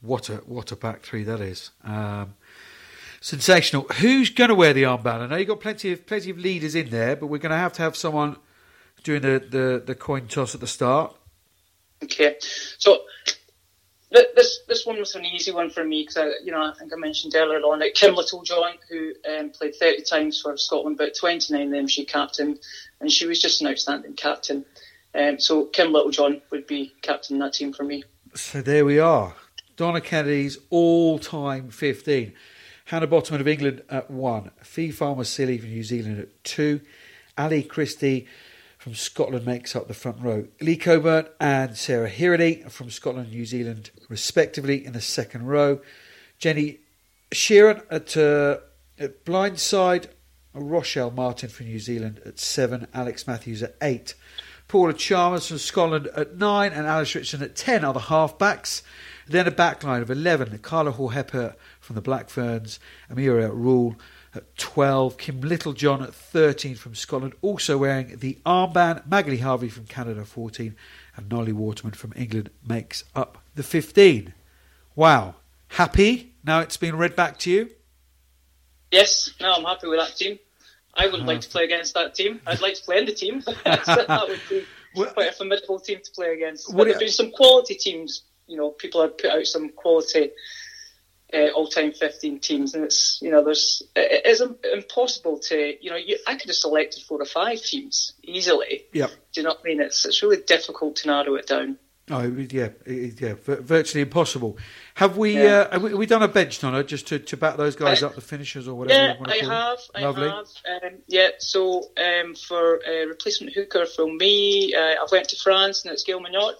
What 0.00 0.28
a 0.28 0.36
what 0.36 0.70
a 0.70 0.76
back 0.76 1.02
three 1.02 1.24
that 1.24 1.40
is. 1.40 1.70
Um, 1.82 2.34
sensational. 3.20 3.82
Who's 4.00 4.30
going 4.30 4.48
to 4.48 4.54
wear 4.54 4.72
the 4.72 4.84
armband? 4.84 5.20
I 5.20 5.26
know 5.26 5.36
you've 5.36 5.48
got 5.48 5.60
plenty 5.60 5.92
of 5.92 6.06
plenty 6.06 6.30
of 6.30 6.38
leaders 6.38 6.74
in 6.74 6.90
there, 6.90 7.16
but 7.16 7.26
we're 7.26 7.38
going 7.38 7.50
to 7.50 7.56
have 7.56 7.72
to 7.74 7.82
have 7.82 7.96
someone 7.96 8.36
doing 9.02 9.22
the, 9.22 9.44
the, 9.50 9.82
the 9.84 9.94
coin 9.94 10.28
toss 10.28 10.54
at 10.54 10.60
the 10.60 10.66
start. 10.66 11.16
Okay, 12.02 12.36
so 12.78 13.02
th- 14.12 14.28
this 14.34 14.60
this 14.68 14.86
one 14.86 14.98
was 14.98 15.14
an 15.14 15.24
easy 15.24 15.52
one 15.52 15.70
for 15.70 15.84
me 15.84 16.02
because 16.02 16.16
I, 16.16 16.30
you 16.44 16.50
know, 16.52 16.62
I 16.62 16.72
think 16.78 16.92
I 16.92 16.96
mentioned 16.96 17.34
earlier 17.36 17.58
on 17.60 17.78
that 17.78 17.94
Kim 17.94 18.14
Littlejohn, 18.14 18.74
who 18.88 19.12
um, 19.28 19.50
played 19.50 19.74
30 19.76 20.02
times 20.02 20.40
for 20.40 20.56
Scotland, 20.56 20.96
but 20.98 21.16
29 21.18 21.62
of 21.66 21.70
them 21.70 21.86
she 21.86 22.04
captained, 22.04 22.58
and 23.00 23.10
she 23.10 23.26
was 23.26 23.40
just 23.40 23.60
an 23.60 23.68
outstanding 23.68 24.14
captain. 24.14 24.64
Um, 25.14 25.38
so 25.38 25.66
Kim 25.66 25.92
Littlejohn 25.92 26.40
would 26.50 26.66
be 26.66 26.92
captain 27.02 27.38
that 27.40 27.54
team 27.54 27.72
for 27.72 27.84
me. 27.84 28.04
So 28.34 28.62
there 28.62 28.84
we 28.84 28.98
are. 28.98 29.34
Donna 29.76 30.00
Kennedy's 30.00 30.58
all-time 30.70 31.70
15. 31.70 32.32
Hannah 32.86 33.06
Botterman 33.06 33.40
of 33.40 33.48
England 33.48 33.82
at 33.88 34.10
one. 34.10 34.50
Fee 34.62 34.90
Fa'amausili 34.90 35.60
from 35.60 35.70
New 35.70 35.82
Zealand 35.82 36.18
at 36.18 36.44
two. 36.44 36.80
Ali 37.38 37.62
Christie 37.62 38.26
from 38.78 38.94
Scotland 38.94 39.46
makes 39.46 39.76
up 39.76 39.88
the 39.88 39.94
front 39.94 40.20
row. 40.20 40.46
Lee 40.60 40.76
Cockburn 40.76 41.26
and 41.40 41.76
Sarah 41.76 42.10
Hirini 42.10 42.70
from 42.70 42.90
Scotland 42.90 43.28
and 43.28 43.36
New 43.36 43.46
Zealand, 43.46 43.90
respectively, 44.08 44.84
in 44.84 44.92
the 44.92 45.00
second 45.00 45.46
row. 45.46 45.80
Jenny 46.38 46.80
Sheeran 47.30 47.82
at, 47.90 48.16
uh, 48.16 48.58
at 48.98 49.24
blindside. 49.24 50.08
Rochelle 50.54 51.10
Martin 51.10 51.48
from 51.48 51.66
New 51.66 51.78
Zealand 51.78 52.20
at 52.26 52.38
seven. 52.38 52.86
Alex 52.92 53.26
Matthews 53.26 53.62
at 53.62 53.76
eight. 53.80 54.14
Paula 54.72 54.94
Chalmers 54.94 55.48
from 55.48 55.58
Scotland 55.58 56.08
at 56.16 56.38
nine. 56.38 56.72
And 56.72 56.86
Alice 56.86 57.14
Richardson 57.14 57.42
at 57.42 57.54
ten 57.54 57.84
are 57.84 57.92
the 57.92 58.00
half-backs. 58.00 58.82
Then 59.28 59.46
a 59.46 59.50
backline 59.50 60.00
of 60.00 60.10
11. 60.10 60.56
Carla 60.60 60.94
Hohepa 60.94 61.56
from 61.78 61.94
the 61.94 62.00
Black 62.00 62.30
Ferns. 62.30 62.80
Amiria 63.10 63.50
Rule 63.52 63.96
at 64.34 64.56
12. 64.56 65.18
Kim 65.18 65.42
Littlejohn 65.42 66.02
at 66.02 66.14
13 66.14 66.74
from 66.74 66.94
Scotland, 66.94 67.34
also 67.42 67.76
wearing 67.76 68.16
the 68.16 68.38
armband. 68.46 69.06
Magali 69.06 69.36
Harvey 69.36 69.68
from 69.68 69.84
Canada, 69.84 70.24
14. 70.24 70.74
And 71.16 71.28
Nolli 71.28 71.52
Waterman 71.52 71.92
from 71.92 72.14
England 72.16 72.48
makes 72.66 73.04
up 73.14 73.42
the 73.54 73.62
15. 73.62 74.32
Wow. 74.96 75.34
Happy? 75.68 76.32
Now 76.44 76.60
it's 76.60 76.78
been 76.78 76.96
read 76.96 77.14
back 77.14 77.38
to 77.40 77.50
you? 77.50 77.68
Yes, 78.90 79.34
no, 79.38 79.52
I'm 79.52 79.64
happy 79.64 79.88
with 79.88 79.98
that 79.98 80.16
team. 80.16 80.38
I 80.94 81.06
wouldn't 81.06 81.26
like 81.26 81.40
to 81.40 81.48
play 81.48 81.64
against 81.64 81.94
that 81.94 82.14
team. 82.14 82.40
I'd 82.46 82.60
like 82.60 82.74
to 82.74 82.82
play 82.82 82.98
in 82.98 83.06
the 83.06 83.12
team. 83.12 83.40
that 83.64 84.24
would 84.28 84.40
be 84.48 84.64
quite 85.12 85.28
a 85.28 85.32
formidable 85.32 85.80
team 85.80 86.00
to 86.04 86.10
play 86.12 86.34
against. 86.34 86.74
But 86.74 86.86
you- 86.86 86.98
been 86.98 87.08
some 87.08 87.30
quality 87.30 87.74
teams. 87.74 88.22
You 88.46 88.56
know, 88.58 88.70
people 88.70 89.00
have 89.00 89.16
put 89.16 89.30
out 89.30 89.46
some 89.46 89.70
quality 89.70 90.30
uh, 91.32 91.48
all-time 91.54 91.92
15 91.92 92.40
teams, 92.40 92.74
and 92.74 92.84
it's 92.84 93.18
you 93.22 93.30
know, 93.30 93.42
there's 93.42 93.82
it 93.96 94.26
is 94.26 94.42
impossible 94.74 95.38
to 95.38 95.76
you 95.82 95.90
know, 95.90 95.96
you, 95.96 96.18
I 96.26 96.34
could 96.34 96.48
have 96.48 96.56
selected 96.56 97.02
four 97.04 97.20
or 97.20 97.24
five 97.24 97.62
teams 97.62 98.12
easily. 98.22 98.84
Yep. 98.92 99.10
Do 99.32 99.40
you 99.40 99.44
know 99.44 99.50
what 99.50 99.60
I 99.64 99.68
mean? 99.68 99.80
It's 99.80 100.04
it's 100.04 100.22
really 100.22 100.42
difficult 100.42 100.96
to 100.96 101.06
narrow 101.08 101.34
it 101.36 101.46
down. 101.46 101.78
Oh 102.10 102.22
yeah, 102.24 102.68
yeah, 102.86 103.34
virtually 103.44 104.02
impossible. 104.02 104.58
Have 104.94 105.16
we? 105.16 105.34
Yeah. 105.34 105.42
Uh, 105.42 105.70
have 105.72 105.82
we, 105.82 105.90
have 105.90 105.98
we 105.98 106.06
done 106.06 106.22
a 106.22 106.28
bench, 106.28 106.60
Donna, 106.60 106.84
just 106.84 107.08
to, 107.08 107.18
to 107.18 107.36
back 107.36 107.56
those 107.56 107.76
guys 107.76 108.02
Uh, 108.02 108.08
up, 108.08 108.14
the 108.14 108.20
finishers 108.20 108.68
or 108.68 108.74
whatever? 108.74 109.00
Yeah, 109.00 109.12
you 109.14 109.20
want 109.20 109.32
to 109.32 109.44
I 109.44 109.54
have. 109.54 109.78
I 109.94 110.00
Lovely. 110.02 110.28
have. 110.28 110.46
Um, 110.84 110.98
yeah, 111.06 111.28
so 111.38 111.84
um, 111.96 112.34
for 112.34 112.80
uh, 112.86 113.06
replacement 113.06 113.54
hooker 113.54 113.86
from 113.86 114.18
me, 114.18 114.74
uh, 114.74 115.02
I've 115.02 115.10
went 115.10 115.28
to 115.30 115.36
France 115.36 115.84
and 115.84 115.92
it's 115.92 116.04
Gaëlle 116.04 116.22
Mignot. 116.22 116.56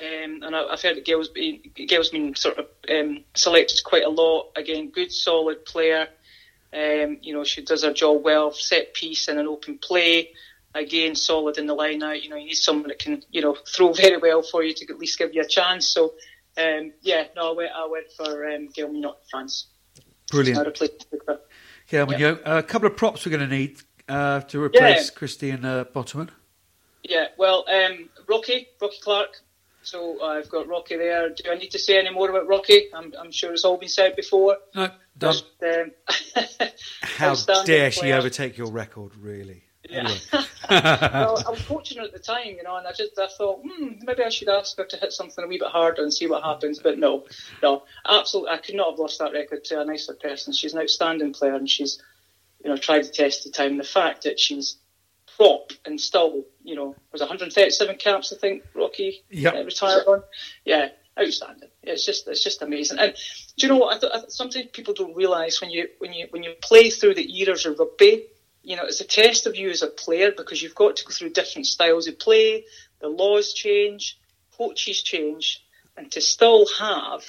Um, 0.00 0.42
and 0.44 0.54
I, 0.56 0.64
I've 0.64 0.80
heard 0.80 0.96
that 0.96 1.04
Gaëlle's 1.04 1.28
been, 1.28 1.60
Gaëlle's 1.76 2.10
been 2.10 2.34
sort 2.36 2.58
of 2.58 2.66
um, 2.90 3.24
selected 3.34 3.82
quite 3.84 4.04
a 4.04 4.08
lot. 4.08 4.50
Again, 4.56 4.90
good, 4.90 5.12
solid 5.12 5.64
player. 5.64 6.08
Um, 6.72 7.18
you 7.22 7.32
know, 7.34 7.44
she 7.44 7.62
does 7.62 7.82
her 7.82 7.92
job 7.92 8.22
well, 8.22 8.52
set 8.52 8.94
piece 8.94 9.28
and 9.28 9.38
an 9.38 9.46
open 9.46 9.78
play. 9.78 10.30
Again, 10.74 11.16
solid 11.16 11.58
in 11.58 11.66
the 11.66 11.74
line 11.74 12.02
out. 12.02 12.22
You 12.22 12.28
know, 12.30 12.36
you 12.36 12.46
need 12.46 12.54
someone 12.54 12.88
that 12.88 12.98
can, 12.98 13.22
you 13.30 13.40
know, 13.40 13.56
throw 13.74 13.92
very 13.94 14.18
well 14.18 14.42
for 14.42 14.62
you 14.62 14.72
to 14.74 14.86
at 14.92 14.98
least 14.98 15.18
give 15.18 15.34
you 15.34 15.42
a 15.42 15.48
chance. 15.48 15.88
So, 15.88 16.14
um, 16.58 16.92
yeah, 17.02 17.24
no, 17.36 17.52
I 17.52 17.56
went, 17.56 17.70
I 17.74 17.86
went 17.86 18.06
for 18.16 18.48
um, 18.48 18.68
Mignot, 18.76 19.18
France. 19.30 19.68
Brilliant. 20.30 20.66
replaced 20.66 21.06
hooker. 21.10 21.40
Yeah, 21.90 22.06
you 22.18 22.38
a 22.44 22.62
couple 22.62 22.86
of 22.86 22.96
props 22.96 23.24
we're 23.24 23.36
going 23.36 23.48
to 23.48 23.56
need 23.56 23.80
uh, 24.08 24.40
to 24.40 24.62
replace 24.62 25.10
Yeah. 25.10 25.14
Christie 25.16 25.50
and 25.50 25.64
uh, 25.64 25.84
Botterman. 25.94 26.28
Yeah, 27.02 27.28
well, 27.38 27.64
um, 27.72 28.10
Rocky, 28.28 28.68
Rocky 28.80 28.98
Clark. 29.00 29.40
So 29.82 30.22
I've 30.22 30.50
got 30.50 30.68
Rocky 30.68 30.96
there. 30.96 31.30
Do 31.30 31.50
I 31.50 31.54
need 31.54 31.70
to 31.70 31.78
say 31.78 31.98
any 31.98 32.10
more 32.10 32.28
about 32.28 32.46
Rocky? 32.46 32.88
I'm, 32.92 33.14
I'm 33.18 33.30
sure 33.32 33.52
it's 33.52 33.64
all 33.64 33.78
been 33.78 33.88
said 33.88 34.16
before. 34.16 34.58
No, 34.74 34.90
done. 35.16 35.32
Just, 35.32 35.44
um, 35.62 36.68
How 37.02 37.34
dare 37.64 37.90
she 37.90 38.12
overtake 38.12 38.58
your 38.58 38.70
record? 38.70 39.16
Really? 39.16 39.64
Yeah. 39.88 40.00
Anyway. 40.00 40.20
well, 40.70 41.42
I 41.46 41.50
was 41.50 41.62
coaching 41.66 41.98
her 41.98 42.04
at 42.04 42.12
the 42.12 42.18
time, 42.18 42.46
you 42.56 42.62
know, 42.62 42.76
and 42.76 42.86
I 42.86 42.92
just 42.92 43.18
I 43.18 43.28
thought, 43.28 43.62
hmm, 43.64 43.94
maybe 44.02 44.22
I 44.22 44.28
should 44.28 44.48
ask 44.48 44.76
her 44.76 44.84
to 44.84 44.96
hit 44.96 45.12
something 45.12 45.44
a 45.44 45.48
wee 45.48 45.58
bit 45.58 45.68
harder 45.68 46.02
and 46.02 46.12
see 46.12 46.26
what 46.26 46.42
happens. 46.44 46.78
But 46.78 46.98
no, 46.98 47.24
no, 47.62 47.84
absolutely, 48.06 48.50
I 48.52 48.58
could 48.58 48.74
not 48.74 48.90
have 48.90 48.98
lost 48.98 49.18
that 49.18 49.32
record 49.32 49.64
to 49.64 49.80
a 49.80 49.84
nicer 49.84 50.14
person. 50.14 50.52
She's 50.52 50.74
an 50.74 50.80
outstanding 50.80 51.32
player, 51.32 51.54
and 51.54 51.68
she's, 51.68 52.02
you 52.62 52.70
know, 52.70 52.76
tried 52.76 53.02
to 53.04 53.10
test 53.10 53.44
the 53.44 53.50
time. 53.50 53.78
The 53.78 53.84
fact 53.84 54.24
that 54.24 54.38
she's 54.38 54.76
prop 55.36 55.72
and 55.84 56.00
still, 56.00 56.44
you 56.62 56.74
know, 56.74 56.94
was 57.12 57.20
137 57.20 57.96
caps, 57.96 58.32
I 58.32 58.36
think, 58.36 58.64
Rocky 58.74 59.22
Yep. 59.30 59.54
uh, 59.54 59.64
retired 59.64 60.04
on. 60.06 60.22
Yeah, 60.64 60.88
outstanding. 61.18 61.70
It's 61.82 62.04
just 62.04 62.28
it's 62.28 62.44
just 62.44 62.60
amazing. 62.62 62.98
And 62.98 63.14
do 63.56 63.66
you 63.66 63.72
know 63.72 63.78
what? 63.78 63.96
I 63.96 64.00
th- 64.00 64.12
I 64.14 64.18
th- 64.18 64.30
sometimes 64.30 64.66
people 64.72 64.94
don't 64.94 65.14
realise 65.16 65.60
when 65.60 65.70
you 65.70 65.88
when 65.98 66.12
you 66.12 66.26
when 66.30 66.42
you 66.42 66.54
play 66.62 66.90
through 66.90 67.14
the 67.14 67.40
eras 67.40 67.64
of 67.66 67.78
rugby, 67.78 68.26
you 68.68 68.76
know, 68.76 68.84
it's 68.84 69.00
a 69.00 69.06
test 69.06 69.46
of 69.46 69.56
you 69.56 69.70
as 69.70 69.80
a 69.80 69.86
player 69.86 70.30
because 70.30 70.62
you've 70.62 70.74
got 70.74 70.96
to 70.96 71.04
go 71.06 71.10
through 71.10 71.30
different 71.30 71.66
styles 71.66 72.06
of 72.06 72.18
play. 72.18 72.66
The 73.00 73.08
laws 73.08 73.54
change, 73.54 74.18
coaches 74.58 75.02
change, 75.02 75.64
and 75.96 76.12
to 76.12 76.20
still 76.20 76.66
have 76.78 77.24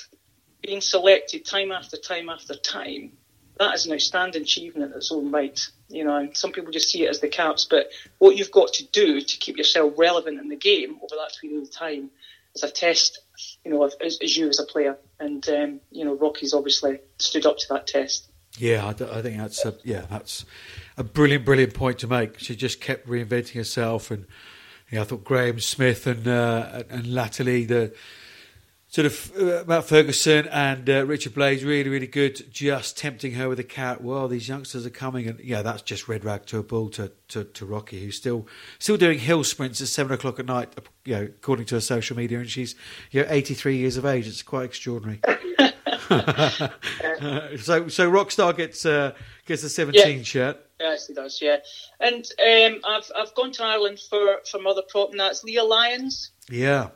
been 0.62 0.82
selected 0.82 1.46
time 1.46 1.72
after 1.72 1.96
time 1.96 2.28
after 2.28 2.56
time, 2.56 3.14
that 3.58 3.74
is 3.74 3.86
an 3.86 3.94
outstanding 3.94 4.42
achievement 4.42 4.92
in 4.92 4.98
its 4.98 5.14
own 5.14 5.32
right. 5.32 5.58
You 5.88 6.04
know, 6.04 6.18
and 6.18 6.36
some 6.36 6.52
people 6.52 6.74
just 6.74 6.90
see 6.90 7.06
it 7.06 7.10
as 7.10 7.22
the 7.22 7.30
caps, 7.30 7.64
but 7.64 7.90
what 8.18 8.36
you've 8.36 8.52
got 8.52 8.74
to 8.74 8.86
do 8.88 9.22
to 9.22 9.38
keep 9.38 9.56
yourself 9.56 9.94
relevant 9.98 10.42
in 10.42 10.50
the 10.50 10.58
game 10.58 10.98
over 11.02 11.16
that 11.16 11.38
period 11.40 11.64
of 11.64 11.72
time 11.72 12.12
is 12.54 12.64
a 12.64 12.70
test, 12.70 13.22
you 13.64 13.72
know, 13.72 13.84
of, 13.84 13.94
as, 14.04 14.20
as 14.22 14.36
you 14.36 14.50
as 14.50 14.60
a 14.60 14.66
player. 14.66 14.98
And 15.22 15.48
um, 15.48 15.80
you 15.90 16.04
know, 16.04 16.18
Rocky's 16.18 16.54
obviously 16.54 17.00
stood 17.18 17.46
up 17.46 17.60
to 17.60 17.66
that 17.70 17.88
test. 17.88 18.30
Yeah, 18.58 18.86
I, 18.86 18.90
I 18.90 19.22
think 19.22 19.38
that's 19.38 19.64
a, 19.64 19.74
yeah, 19.84 20.04
that's 20.10 20.46
a 21.00 21.04
brilliant, 21.04 21.46
brilliant 21.46 21.74
point 21.74 21.98
to 22.00 22.08
make. 22.08 22.40
She 22.40 22.56
just 22.56 22.82
kept 22.82 23.08
reinventing 23.08 23.54
herself, 23.54 24.12
and 24.12 24.28
yeah, 24.92 25.02
I 25.02 25.04
thought 25.06 25.24
Graham 25.24 25.60
Smith 25.62 26.06
and 26.06 26.28
uh, 26.28 26.84
and 26.90 27.08
Latterly, 27.08 27.64
the 27.64 27.96
sort 28.90 29.06
of 29.06 29.32
uh, 29.38 29.64
Matt 29.66 29.86
Ferguson 29.86 30.48
and 30.48 30.90
uh, 30.90 31.06
Richard 31.06 31.36
Blaze, 31.36 31.64
really, 31.64 31.90
really 31.90 32.08
good. 32.08 32.52
Just 32.52 32.98
tempting 32.98 33.32
her 33.34 33.48
with 33.48 33.60
a 33.60 33.64
carrot. 33.64 34.02
Well, 34.02 34.28
these 34.28 34.50
youngsters 34.50 34.86
are 34.86 34.92
coming, 34.92 35.28
and 35.28 35.40
yeah, 35.40 35.62
that's 35.62 35.84
just 35.84 36.10
red 36.10 36.26
rag 36.26 36.46
to 36.48 36.58
a 36.58 36.64
bull 36.64 36.90
to, 36.90 37.14
to, 37.30 37.46
to 37.46 37.66
Rocky, 37.66 38.04
who's 38.04 38.18
still 38.18 38.46
still 38.78 38.98
doing 38.98 39.20
hill 39.20 39.46
sprints 39.46 39.80
at 39.80 39.88
seven 39.88 40.12
o'clock 40.12 40.38
at 40.38 40.48
night. 40.48 40.74
You 41.06 41.16
know, 41.16 41.24
according 41.24 41.68
to 41.68 41.76
her 41.76 41.82
social 41.82 42.18
media, 42.18 42.40
and 42.40 42.50
she's 42.50 42.76
you 43.12 43.22
know 43.22 43.28
eighty 43.30 43.54
three 43.54 43.78
years 43.78 43.96
of 43.96 44.06
age. 44.06 44.28
It's 44.28 44.44
quite 44.44 44.66
extraordinary. 44.66 45.22
so 47.60 47.88
so 47.88 48.10
Rockstar 48.12 48.56
gets 48.56 48.86
uh, 48.86 49.14
gets 49.46 49.64
a 49.64 49.70
seventeen 49.70 50.18
Yeah. 50.20 50.24
shirt. 50.24 50.66
Yes, 50.80 51.08
he 51.08 51.14
does. 51.14 51.42
Yeah, 51.42 51.58
and 52.00 52.26
um, 52.40 52.82
I've 52.88 53.12
I've 53.16 53.36
gone 53.36 53.52
to 53.54 53.64
Ireland 53.64 54.00
for 54.10 54.40
for 54.50 54.60
mother 54.60 54.82
prop, 54.88 55.12
and 55.12 55.20
that's 55.20 55.44
Leah 55.44 55.64
Lyons. 55.64 56.32
Yeah, 56.50 56.90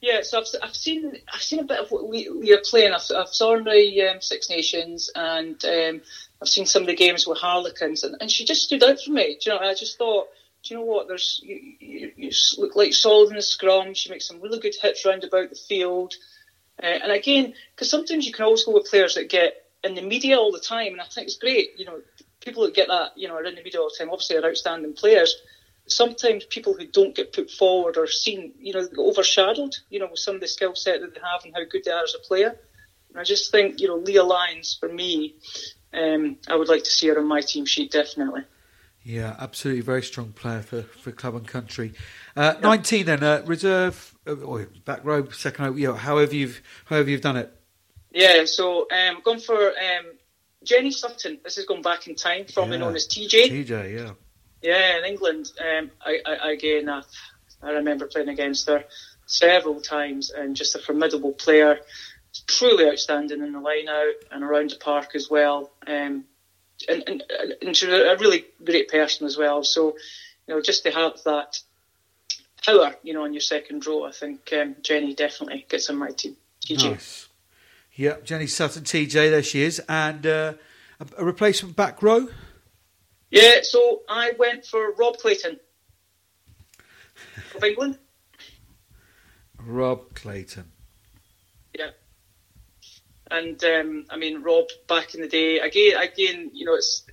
Yeah, 0.00 0.20
so 0.22 0.38
I've, 0.38 0.46
I've 0.62 0.74
seen 0.76 1.12
I've 1.32 1.42
seen 1.42 1.58
a 1.58 1.64
bit 1.64 1.78
of 1.80 1.90
what 1.90 2.04
are 2.04 2.60
playing. 2.64 2.92
I've, 2.92 3.02
I've 3.14 3.28
saw 3.28 3.56
in 3.56 3.64
the 3.64 4.08
um, 4.14 4.20
Six 4.20 4.48
Nations, 4.48 5.10
and 5.14 5.62
um, 5.64 6.00
I've 6.40 6.48
seen 6.48 6.64
some 6.66 6.82
of 6.82 6.88
the 6.88 6.94
games 6.96 7.26
with 7.26 7.38
Harlequins, 7.38 8.04
and, 8.04 8.16
and 8.20 8.30
she 8.30 8.44
just 8.44 8.62
stood 8.62 8.82
out 8.84 9.00
for 9.00 9.10
me. 9.10 9.36
Do 9.42 9.50
you 9.50 9.58
know? 9.58 9.66
I 9.66 9.74
just 9.74 9.98
thought, 9.98 10.28
do 10.62 10.72
you 10.74 10.80
know 10.80 10.86
what? 10.86 11.08
There's 11.08 11.40
you, 11.42 11.60
you, 11.80 12.12
you 12.16 12.30
look 12.58 12.76
like 12.76 12.94
solid 12.94 13.30
in 13.30 13.36
the 13.36 13.42
scrum. 13.42 13.94
She 13.94 14.10
makes 14.10 14.26
some 14.28 14.40
really 14.40 14.60
good 14.60 14.74
hits 14.80 15.04
round 15.04 15.24
about 15.24 15.50
the 15.50 15.56
field, 15.56 16.14
uh, 16.82 16.86
and 16.86 17.12
again, 17.12 17.54
because 17.74 17.90
sometimes 17.90 18.26
you 18.26 18.32
can 18.32 18.44
also 18.44 18.70
go 18.70 18.78
with 18.78 18.90
players 18.90 19.14
that 19.14 19.28
get 19.28 19.66
in 19.84 19.94
the 19.94 20.02
media 20.02 20.36
all 20.38 20.52
the 20.52 20.60
time, 20.60 20.92
and 20.92 21.00
I 21.00 21.04
think 21.04 21.26
it's 21.26 21.38
great. 21.38 21.78
You 21.78 21.86
know, 21.86 22.00
people 22.40 22.64
that 22.64 22.74
get 22.74 22.88
that, 22.88 23.12
you 23.16 23.28
know, 23.28 23.34
are 23.34 23.44
in 23.44 23.54
the 23.54 23.62
media 23.62 23.80
all 23.80 23.90
the 23.90 23.96
time. 23.96 24.10
Obviously, 24.10 24.36
are 24.36 24.44
outstanding 24.44 24.92
players 24.92 25.34
sometimes 25.90 26.44
people 26.44 26.74
who 26.74 26.86
don't 26.86 27.14
get 27.14 27.32
put 27.32 27.50
forward 27.50 27.96
or 27.96 28.06
seen, 28.06 28.52
you 28.58 28.72
know, 28.72 28.86
overshadowed, 28.98 29.76
you 29.90 29.98
know, 29.98 30.08
with 30.10 30.18
some 30.18 30.36
of 30.36 30.40
the 30.40 30.48
skill 30.48 30.74
set 30.74 31.00
that 31.00 31.14
they 31.14 31.20
have 31.20 31.44
and 31.44 31.54
how 31.54 31.64
good 31.64 31.82
they 31.84 31.90
are 31.90 32.04
as 32.04 32.14
a 32.14 32.26
player. 32.26 32.56
And 33.10 33.18
I 33.18 33.24
just 33.24 33.50
think, 33.50 33.80
you 33.80 33.88
know, 33.88 33.96
Leah 33.96 34.24
Lyons, 34.24 34.76
for 34.78 34.88
me, 34.88 35.34
um, 35.92 36.36
I 36.48 36.56
would 36.56 36.68
like 36.68 36.84
to 36.84 36.90
see 36.90 37.08
her 37.08 37.18
on 37.18 37.26
my 37.26 37.40
team 37.40 37.66
sheet, 37.66 37.90
definitely. 37.90 38.42
yeah, 39.02 39.36
absolutely, 39.38 39.82
very 39.82 40.02
strong 40.02 40.32
player 40.32 40.62
for, 40.62 40.82
for 40.82 41.10
club 41.10 41.34
and 41.34 41.46
country. 41.46 41.92
Uh, 42.36 42.54
Nineteen 42.62 43.06
then, 43.06 43.22
uh, 43.22 43.42
reserve 43.46 44.14
uh, 44.26 44.34
or 44.34 44.66
back 44.84 45.04
row, 45.04 45.28
second 45.30 45.64
row. 45.64 45.74
You 45.74 45.88
know, 45.88 45.94
however 45.94 46.34
you've 46.34 46.62
however 46.84 47.10
you've 47.10 47.20
done 47.20 47.36
it. 47.36 47.52
Yeah, 48.12 48.44
so 48.44 48.86
um, 48.90 49.20
gone 49.24 49.38
for 49.40 49.68
um, 49.68 50.06
Jenny 50.64 50.90
Sutton. 50.90 51.38
This 51.44 51.58
is 51.58 51.64
going 51.66 51.82
back 51.82 52.06
in 52.08 52.14
time, 52.16 52.46
formerly 52.46 52.78
Yeah. 52.78 52.84
known 52.84 52.96
as 52.96 53.06
TJ. 53.06 53.50
TJ, 53.66 53.94
yeah. 53.98 54.10
Yeah, 54.62 54.98
in 54.98 55.04
England. 55.04 55.50
Um, 55.60 55.90
I, 56.04 56.18
I, 56.26 56.50
again, 56.52 56.88
I, 56.88 57.02
I 57.62 57.70
remember 57.70 58.06
playing 58.06 58.28
against 58.28 58.68
her 58.68 58.84
several 59.26 59.80
times 59.80 60.30
and 60.30 60.56
just 60.56 60.74
a 60.74 60.78
formidable 60.80 61.32
player. 61.32 61.78
Truly 62.46 62.86
outstanding 62.88 63.42
in 63.42 63.52
the 63.52 63.60
line 63.60 63.88
out 63.88 64.12
and 64.30 64.42
around 64.44 64.70
the 64.70 64.76
park 64.76 65.12
as 65.14 65.28
well. 65.30 65.70
Um, 65.86 66.24
and, 66.88 67.02
and, 67.08 67.22
and 67.62 67.76
she's 67.76 67.88
a 67.88 68.16
really 68.18 68.44
great 68.64 68.88
person 68.88 69.26
as 69.26 69.36
well. 69.36 69.62
So, 69.64 69.96
you 70.46 70.54
know, 70.54 70.60
just 70.60 70.82
to 70.84 70.90
have 70.90 71.22
that 71.24 71.58
power, 72.64 72.94
you 73.02 73.14
know, 73.14 73.24
on 73.24 73.32
your 73.32 73.40
second 73.40 73.86
row, 73.86 74.04
I 74.04 74.12
think 74.12 74.50
um, 74.52 74.76
Jenny 74.82 75.14
definitely 75.14 75.66
gets 75.68 75.90
on 75.90 75.96
my 75.96 76.10
team. 76.10 76.36
TJ. 76.64 76.90
Nice. 76.90 77.28
Yeah, 77.94 78.16
Jenny 78.24 78.46
Sutton, 78.46 78.84
TJ, 78.84 79.12
there 79.30 79.42
she 79.42 79.62
is, 79.62 79.80
and 79.88 80.26
uh, 80.26 80.54
a, 81.00 81.06
a 81.18 81.24
replacement 81.24 81.76
back 81.76 82.02
row. 82.02 82.28
Yeah, 83.30 83.60
so 83.62 84.02
I 84.08 84.32
went 84.38 84.66
for 84.66 84.92
Rob 84.92 85.18
Clayton 85.18 85.60
of 87.54 87.64
England. 87.64 87.98
Rob 89.58 90.14
Clayton. 90.14 90.70
Yeah. 91.78 91.90
And 93.30 93.62
um, 93.64 94.06
I 94.10 94.16
mean, 94.16 94.42
Rob 94.42 94.66
back 94.88 95.14
in 95.14 95.20
the 95.20 95.28
day, 95.28 95.60
again, 95.60 95.96
again, 95.96 96.50
you 96.52 96.64
know, 96.64 96.74
it's 96.74 97.04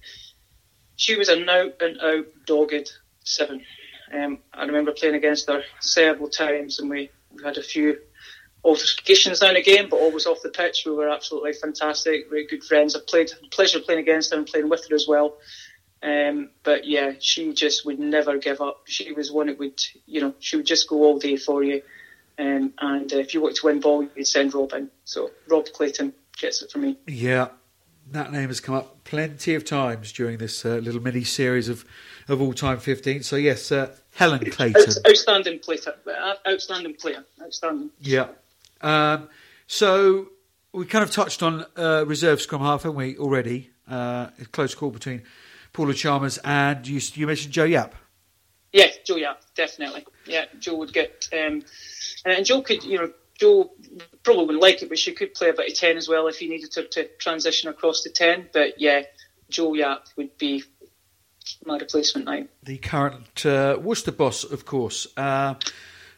she 0.95 1.15
was 1.15 1.29
an 1.29 1.47
out 1.47 1.81
and 1.81 1.99
out 2.01 2.25
dogged 2.45 2.91
seven. 3.23 3.61
Um, 4.13 4.39
I 4.53 4.65
remember 4.65 4.91
playing 4.91 5.15
against 5.15 5.49
her 5.49 5.63
several 5.79 6.29
times, 6.29 6.79
and 6.79 6.89
we, 6.89 7.09
we 7.35 7.43
had 7.43 7.57
a 7.57 7.63
few 7.63 7.97
altercations 8.63 9.41
now 9.41 9.49
and 9.49 9.57
again, 9.57 9.87
but 9.89 9.97
always 9.97 10.25
off 10.25 10.41
the 10.41 10.49
pitch. 10.49 10.83
We 10.85 10.91
were 10.91 11.09
absolutely 11.09 11.53
fantastic, 11.53 12.29
very 12.29 12.47
good 12.47 12.63
friends. 12.63 12.95
I 12.95 12.99
played 13.07 13.31
pleasure 13.51 13.79
playing 13.79 14.01
against 14.01 14.31
her 14.31 14.37
and 14.37 14.47
playing 14.47 14.69
with 14.69 14.87
her 14.89 14.95
as 14.95 15.07
well. 15.07 15.37
Um, 16.03 16.51
but 16.63 16.85
yeah, 16.85 17.13
she 17.19 17.53
just 17.53 17.85
would 17.85 17.99
never 17.99 18.37
give 18.37 18.61
up. 18.61 18.83
She 18.85 19.11
was 19.13 19.31
one 19.31 19.47
that 19.47 19.57
would, 19.57 19.83
you 20.05 20.21
know, 20.21 20.33
she 20.39 20.57
would 20.57 20.65
just 20.65 20.87
go 20.87 21.03
all 21.03 21.17
day 21.17 21.37
for 21.37 21.63
you. 21.63 21.81
Um, 22.39 22.73
and 22.79 23.11
uh, 23.11 23.17
if 23.17 23.33
you 23.33 23.41
wanted 23.41 23.57
to 23.57 23.65
win 23.65 23.79
ball, 23.79 24.07
you'd 24.15 24.27
send 24.27 24.53
Rob 24.53 24.73
in. 24.73 24.89
So 25.05 25.31
Rob 25.47 25.65
Clayton 25.73 26.13
gets 26.37 26.61
it 26.61 26.71
for 26.71 26.77
me. 26.77 26.97
Yeah, 27.07 27.47
that 28.11 28.31
name 28.31 28.49
has 28.49 28.59
come 28.59 28.75
up 28.75 29.03
plenty 29.05 29.55
of 29.55 29.65
times 29.65 30.11
during 30.11 30.37
this 30.37 30.63
uh, 30.65 30.75
little 30.75 31.01
mini 31.01 31.23
series 31.23 31.67
of, 31.67 31.83
of 32.27 32.41
all 32.41 32.53
time 32.53 32.79
15. 32.79 33.23
So, 33.23 33.35
yes, 33.35 33.71
uh, 33.71 33.95
Helen 34.15 34.49
Clayton. 34.51 34.81
Out, 34.81 35.07
outstanding 35.07 35.59
player. 35.59 35.79
uh, 36.07 36.33
Outstanding 36.47 36.95
player. 36.95 37.23
Outstanding. 37.41 37.89
Yeah. 37.99 38.27
Um, 38.81 39.29
so, 39.67 40.29
we 40.73 40.85
kind 40.85 41.03
of 41.03 41.11
touched 41.11 41.41
on 41.43 41.65
uh, 41.75 42.03
reserve 42.05 42.41
scrum 42.41 42.61
half, 42.61 42.83
haven't 42.83 42.97
we, 42.97 43.17
already? 43.17 43.69
Uh, 43.89 44.29
a 44.41 44.45
close 44.51 44.75
call 44.75 44.89
between 44.91 45.23
Paula 45.73 45.93
Chalmers 45.93 46.37
and 46.43 46.85
you, 46.87 46.99
you 47.13 47.27
mentioned 47.27 47.53
Jo 47.53 47.63
Yapp. 47.63 47.95
Yeah, 48.73 48.87
Jo. 49.05 49.15
Yapp, 49.15 49.41
definitely. 49.55 50.05
Yeah, 50.25 50.45
Jo 50.59 50.75
would 50.75 50.91
get, 50.93 51.29
um, 51.31 51.63
and 52.25 52.45
Jo 52.45 52.61
could, 52.61 52.83
you 52.83 52.97
know, 52.97 53.11
Jo 53.39 53.71
probably 54.23 54.45
wouldn't 54.45 54.61
like 54.61 54.81
it, 54.81 54.89
but 54.89 54.99
she 54.99 55.13
could 55.13 55.33
play 55.33 55.49
a 55.49 55.53
bit 55.53 55.71
of 55.71 55.77
ten 55.77 55.95
as 55.95 56.09
well 56.09 56.27
if 56.27 56.37
he 56.37 56.49
needed 56.49 56.71
to, 56.71 56.83
to 56.89 57.07
transition 57.17 57.69
across 57.69 58.01
to 58.01 58.09
ten. 58.09 58.49
But 58.51 58.81
yeah, 58.81 59.03
Jo 59.49 59.73
Yapp 59.73 60.07
would 60.17 60.37
be 60.37 60.63
my 61.65 61.77
replacement 61.77 62.25
now. 62.27 62.43
The 62.63 62.77
current 62.77 63.45
uh, 63.45 63.77
Worcester 63.81 64.11
boss, 64.11 64.43
of 64.43 64.65
course. 64.65 65.07
Uh, 65.15 65.55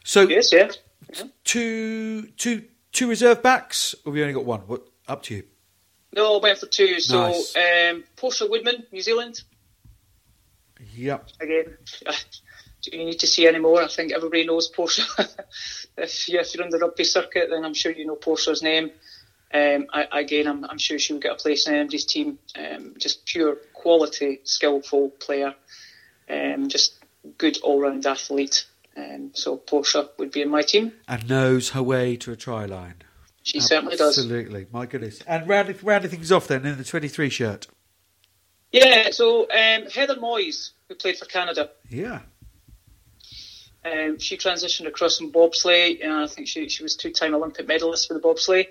so 0.04 0.22
yes, 0.22 0.52
yeah. 0.52 0.70
yeah. 1.14 1.24
Two, 1.44 2.26
two, 2.36 2.64
two 2.92 3.08
reserve 3.08 3.42
backs, 3.42 3.94
or 4.04 4.12
have 4.12 4.16
you 4.16 4.22
only 4.22 4.34
got 4.34 4.44
one? 4.44 4.60
What 4.60 4.86
up 5.08 5.22
to 5.24 5.34
you? 5.36 5.42
No, 6.14 6.38
I 6.38 6.40
went 6.42 6.58
for 6.58 6.66
two. 6.66 7.00
So 7.00 7.28
Nice. 7.28 7.56
um, 7.56 8.04
Portia 8.16 8.46
Woodman, 8.48 8.84
New 8.92 9.00
Zealand. 9.00 9.42
Yep. 10.94 11.28
Again, 11.40 11.76
do 12.82 12.96
you 12.96 13.04
need 13.04 13.20
to 13.20 13.26
see 13.26 13.46
any 13.46 13.58
more? 13.58 13.82
I 13.82 13.88
think 13.88 14.12
everybody 14.12 14.46
knows 14.46 14.68
Portia. 14.68 15.02
if, 15.96 16.28
you, 16.28 16.40
if 16.40 16.54
you're 16.54 16.64
on 16.64 16.70
the 16.70 16.78
rugby 16.78 17.04
circuit, 17.04 17.48
then 17.50 17.64
I'm 17.64 17.74
sure 17.74 17.92
you 17.92 18.06
know 18.06 18.16
Portia's 18.16 18.62
name. 18.62 18.90
Um, 19.52 19.86
I, 19.92 20.06
again, 20.20 20.46
I'm, 20.46 20.64
I'm 20.64 20.78
sure 20.78 20.98
she'll 20.98 21.18
get 21.18 21.32
a 21.32 21.36
place 21.36 21.66
in 21.66 21.74
anybody's 21.74 22.04
team. 22.04 22.38
Um, 22.56 22.94
just 22.98 23.26
pure 23.26 23.56
quality, 23.72 24.40
skillful 24.44 25.10
player. 25.10 25.54
Um, 26.28 26.68
just 26.68 26.94
good 27.36 27.58
all-round 27.62 28.06
athlete. 28.06 28.66
Um, 28.96 29.30
so 29.34 29.56
Portia 29.56 30.08
would 30.18 30.30
be 30.30 30.42
in 30.42 30.50
my 30.50 30.62
team. 30.62 30.92
And 31.08 31.28
knows 31.28 31.70
her 31.70 31.82
way 31.82 32.16
to 32.18 32.32
a 32.32 32.36
try 32.36 32.64
line. 32.66 32.94
She 33.42 33.58
certainly 33.58 33.96
does. 33.96 34.18
Absolutely. 34.18 34.66
My 34.70 34.86
goodness. 34.86 35.20
And 35.26 35.48
rounding, 35.48 35.76
rounding 35.82 36.10
things 36.10 36.30
off 36.30 36.46
then 36.46 36.64
in 36.66 36.76
the 36.78 36.84
23 36.84 37.28
shirt. 37.30 37.66
Yeah, 38.70 39.10
so 39.10 39.42
um, 39.50 39.86
Heather 39.92 40.14
Moyse, 40.14 40.70
who 40.88 40.94
played 40.94 41.16
for 41.18 41.24
Canada, 41.24 41.70
Yeah. 41.88 42.20
um, 43.84 44.18
she 44.18 44.36
transitioned 44.36 44.86
across 44.86 45.18
from 45.18 45.32
bobsleigh. 45.32 45.98
And 46.04 46.12
I 46.12 46.26
think 46.26 46.46
she, 46.46 46.68
she 46.68 46.82
was 46.82 46.94
two-time 46.96 47.34
Olympic 47.34 47.66
medalist 47.66 48.06
for 48.08 48.14
the 48.14 48.20
bobsleigh. 48.20 48.66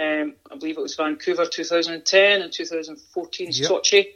Um, 0.00 0.34
I 0.50 0.56
believe 0.56 0.78
it 0.78 0.82
was 0.82 0.94
Vancouver 0.94 1.44
2010 1.46 2.42
and 2.42 2.52
2014 2.52 3.50
Yep. 3.52 3.70
Sochi. 3.70 4.06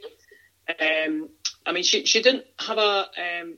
Um, 0.79 1.29
I 1.65 1.71
mean, 1.71 1.83
she, 1.83 2.05
she 2.05 2.21
didn't 2.21 2.45
have 2.59 2.77
a 2.77 3.07
um, 3.17 3.57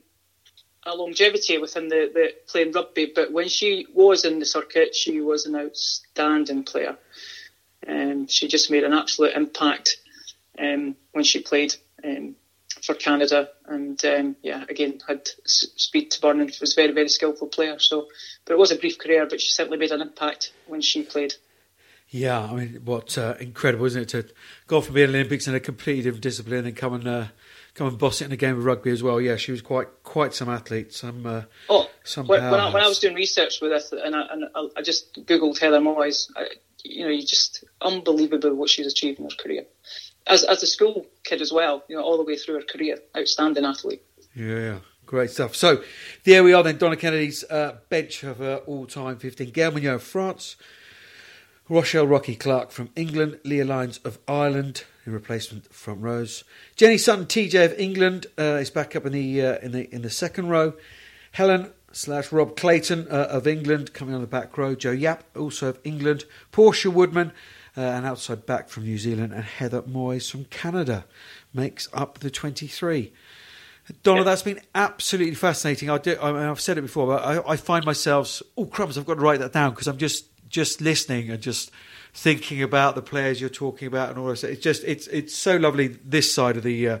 a 0.84 0.94
longevity 0.94 1.58
within 1.58 1.88
the, 1.88 2.10
the 2.12 2.32
playing 2.48 2.72
rugby, 2.72 3.12
but 3.14 3.32
when 3.32 3.48
she 3.48 3.86
was 3.92 4.24
in 4.24 4.38
the 4.38 4.46
circuit, 4.46 4.94
she 4.94 5.20
was 5.20 5.46
an 5.46 5.56
outstanding 5.56 6.64
player. 6.64 6.96
Um, 7.86 8.26
she 8.28 8.48
just 8.48 8.70
made 8.70 8.84
an 8.84 8.92
absolute 8.92 9.34
impact 9.34 9.96
um, 10.58 10.96
when 11.12 11.24
she 11.24 11.40
played 11.40 11.74
um, 12.04 12.36
for 12.82 12.94
Canada, 12.94 13.48
and 13.66 14.02
um, 14.04 14.36
yeah, 14.42 14.64
again 14.68 14.98
had 15.06 15.28
s- 15.44 15.66
speed 15.76 16.10
to 16.12 16.20
burn 16.20 16.40
and 16.40 16.54
was 16.60 16.72
a 16.72 16.80
very 16.80 16.92
very 16.92 17.08
skillful 17.08 17.48
player. 17.48 17.78
So, 17.78 18.06
but 18.44 18.54
it 18.54 18.58
was 18.58 18.70
a 18.72 18.76
brief 18.76 18.98
career, 18.98 19.26
but 19.28 19.40
she 19.40 19.50
certainly 19.52 19.78
made 19.78 19.92
an 19.92 20.02
impact 20.02 20.52
when 20.66 20.80
she 20.80 21.02
played. 21.02 21.34
Yeah, 22.10 22.40
I 22.40 22.54
mean, 22.54 22.80
what 22.84 23.18
uh, 23.18 23.34
incredible, 23.38 23.84
isn't 23.86 24.02
it, 24.02 24.08
to 24.10 24.26
go 24.66 24.80
from 24.80 24.94
being 24.94 25.10
Olympics 25.10 25.46
in 25.46 25.54
a 25.54 25.60
completely 25.60 26.02
different 26.04 26.22
discipline 26.22 26.64
and 26.66 26.74
come 26.74 26.94
and 26.94 27.06
uh, 27.06 27.24
come 27.74 27.88
and 27.88 27.98
boss 27.98 28.22
it 28.22 28.26
in 28.26 28.32
a 28.32 28.36
game 28.36 28.56
of 28.56 28.64
rugby 28.64 28.90
as 28.90 29.02
well. 29.02 29.20
Yeah, 29.20 29.36
she 29.36 29.52
was 29.52 29.60
quite 29.60 29.88
quite 30.04 30.32
some 30.32 30.48
athlete. 30.48 30.94
Some 30.94 31.26
uh, 31.26 31.42
Oh, 31.68 31.88
Some 32.04 32.26
when, 32.26 32.42
when, 32.50 32.60
I, 32.60 32.72
when 32.72 32.82
I 32.82 32.88
was 32.88 32.98
doing 32.98 33.14
research 33.14 33.60
with 33.60 33.72
this, 33.72 33.92
and 33.92 34.16
I, 34.16 34.22
and 34.30 34.44
I- 34.76 34.82
just 34.82 35.14
googled 35.26 35.58
Heather 35.58 35.80
Moyse, 35.80 36.30
I, 36.34 36.46
you 36.82 37.04
know, 37.04 37.10
you 37.10 37.20
just 37.26 37.62
unbelievable 37.82 38.54
what 38.54 38.70
she's 38.70 38.86
achieved 38.86 39.18
in 39.18 39.24
her 39.26 39.36
career. 39.36 39.64
As 40.26 40.44
as 40.44 40.62
a 40.62 40.66
school 40.66 41.06
kid 41.24 41.42
as 41.42 41.52
well, 41.52 41.84
you 41.88 41.96
know, 41.96 42.02
all 42.02 42.16
the 42.16 42.24
way 42.24 42.36
through 42.36 42.54
her 42.54 42.62
career, 42.62 42.98
outstanding 43.16 43.66
athlete. 43.66 44.02
Yeah, 44.34 44.78
great 45.04 45.30
stuff. 45.30 45.54
So 45.56 45.82
there 46.24 46.42
we 46.42 46.54
are 46.54 46.62
then. 46.62 46.78
Donna 46.78 46.96
Kennedy's 46.96 47.44
uh, 47.50 47.78
bench 47.90 48.22
of 48.22 48.38
her 48.38 48.56
all-time 48.66 49.18
15. 49.18 49.50
Gaëlle 49.52 49.94
of 49.94 50.02
France, 50.02 50.56
Rochelle 51.70 52.06
Rocky 52.06 52.34
Clark 52.34 52.70
from 52.70 52.88
England, 52.96 53.40
Leah 53.44 53.64
Lyons 53.64 53.98
of 53.98 54.18
Ireland, 54.26 54.84
in 55.04 55.12
replacement 55.12 55.72
from 55.72 56.00
Rose. 56.00 56.42
Jenny 56.76 56.96
Sutton, 56.96 57.26
TJ 57.26 57.66
of 57.66 57.78
England, 57.78 58.26
uh, 58.38 58.56
is 58.60 58.70
back 58.70 58.96
up 58.96 59.04
in 59.04 59.12
the 59.12 59.42
uh, 59.42 59.58
in 59.58 59.72
the 59.72 59.94
in 59.94 60.00
the 60.00 60.08
second 60.08 60.48
row. 60.48 60.72
Helen 61.32 61.70
slash 61.92 62.32
Rob 62.32 62.56
Clayton 62.56 63.06
uh, 63.10 63.28
of 63.30 63.46
England 63.46 63.92
coming 63.92 64.14
on 64.14 64.22
the 64.22 64.26
back 64.26 64.56
row. 64.56 64.74
Jo 64.74 64.92
Yapp 64.92 65.24
also 65.36 65.68
of 65.68 65.78
England. 65.84 66.24
Portia 66.52 66.90
Woodman, 66.90 67.32
uh, 67.76 67.82
an 67.82 68.06
outside 68.06 68.46
back 68.46 68.70
from 68.70 68.84
New 68.84 68.96
Zealand, 68.96 69.34
and 69.34 69.44
Heather 69.44 69.82
Moyse 69.82 70.30
from 70.30 70.44
Canada 70.46 71.04
makes 71.52 71.86
up 71.92 72.20
the 72.20 72.30
23. 72.30 73.12
Donna, 74.02 74.24
that's 74.24 74.42
been 74.42 74.60
absolutely 74.74 75.34
fascinating. 75.34 75.88
I 75.88 75.98
do, 75.98 76.16
I 76.20 76.32
mean, 76.32 76.42
I've 76.42 76.60
said 76.60 76.76
it 76.76 76.82
before, 76.82 77.06
but 77.06 77.24
I, 77.24 77.52
I 77.52 77.56
find 77.56 77.86
myself, 77.86 78.42
oh 78.56 78.66
crumbs, 78.66 78.98
I've 78.98 79.06
got 79.06 79.14
to 79.14 79.20
write 79.20 79.40
that 79.40 79.52
down 79.52 79.70
because 79.70 79.86
I'm 79.86 79.96
just 79.96 80.26
just 80.48 80.80
listening 80.80 81.30
and 81.30 81.40
just 81.40 81.70
thinking 82.12 82.62
about 82.62 82.94
the 82.94 83.02
players 83.02 83.40
you're 83.40 83.50
talking 83.50 83.86
about 83.86 84.10
and 84.10 84.18
all 84.18 84.26
this. 84.28 84.44
It's 84.44 84.62
just 84.62 84.84
it's 84.84 85.06
it's 85.08 85.34
so 85.34 85.56
lovely 85.56 85.88
this 85.88 86.32
side 86.32 86.56
of 86.56 86.62
the 86.62 86.88
uh, 86.88 86.98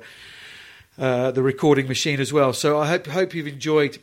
uh, 0.98 1.30
the 1.30 1.42
recording 1.42 1.88
machine 1.88 2.20
as 2.20 2.32
well. 2.32 2.52
So 2.52 2.78
I 2.78 2.86
hope 2.86 3.06
hope 3.06 3.34
you've 3.34 3.46
enjoyed 3.46 3.98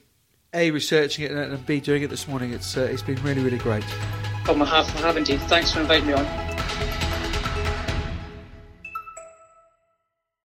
a 0.53 0.71
researching 0.71 1.25
it 1.25 1.31
and, 1.31 1.65
b 1.65 1.79
doing 1.79 2.03
it 2.03 2.09
this 2.09 2.27
morning. 2.27 2.53
It's 2.53 2.77
uh, 2.77 2.81
it's 2.81 3.01
been 3.01 3.21
really 3.23 3.41
really 3.41 3.57
great. 3.57 3.85
On 4.47 4.59
behalf, 4.59 4.95
I 4.97 5.07
have 5.07 5.17
indeed. 5.17 5.41
Thanks 5.41 5.71
for 5.71 5.81
inviting 5.81 6.07
me 6.07 6.13
on. 6.13 6.44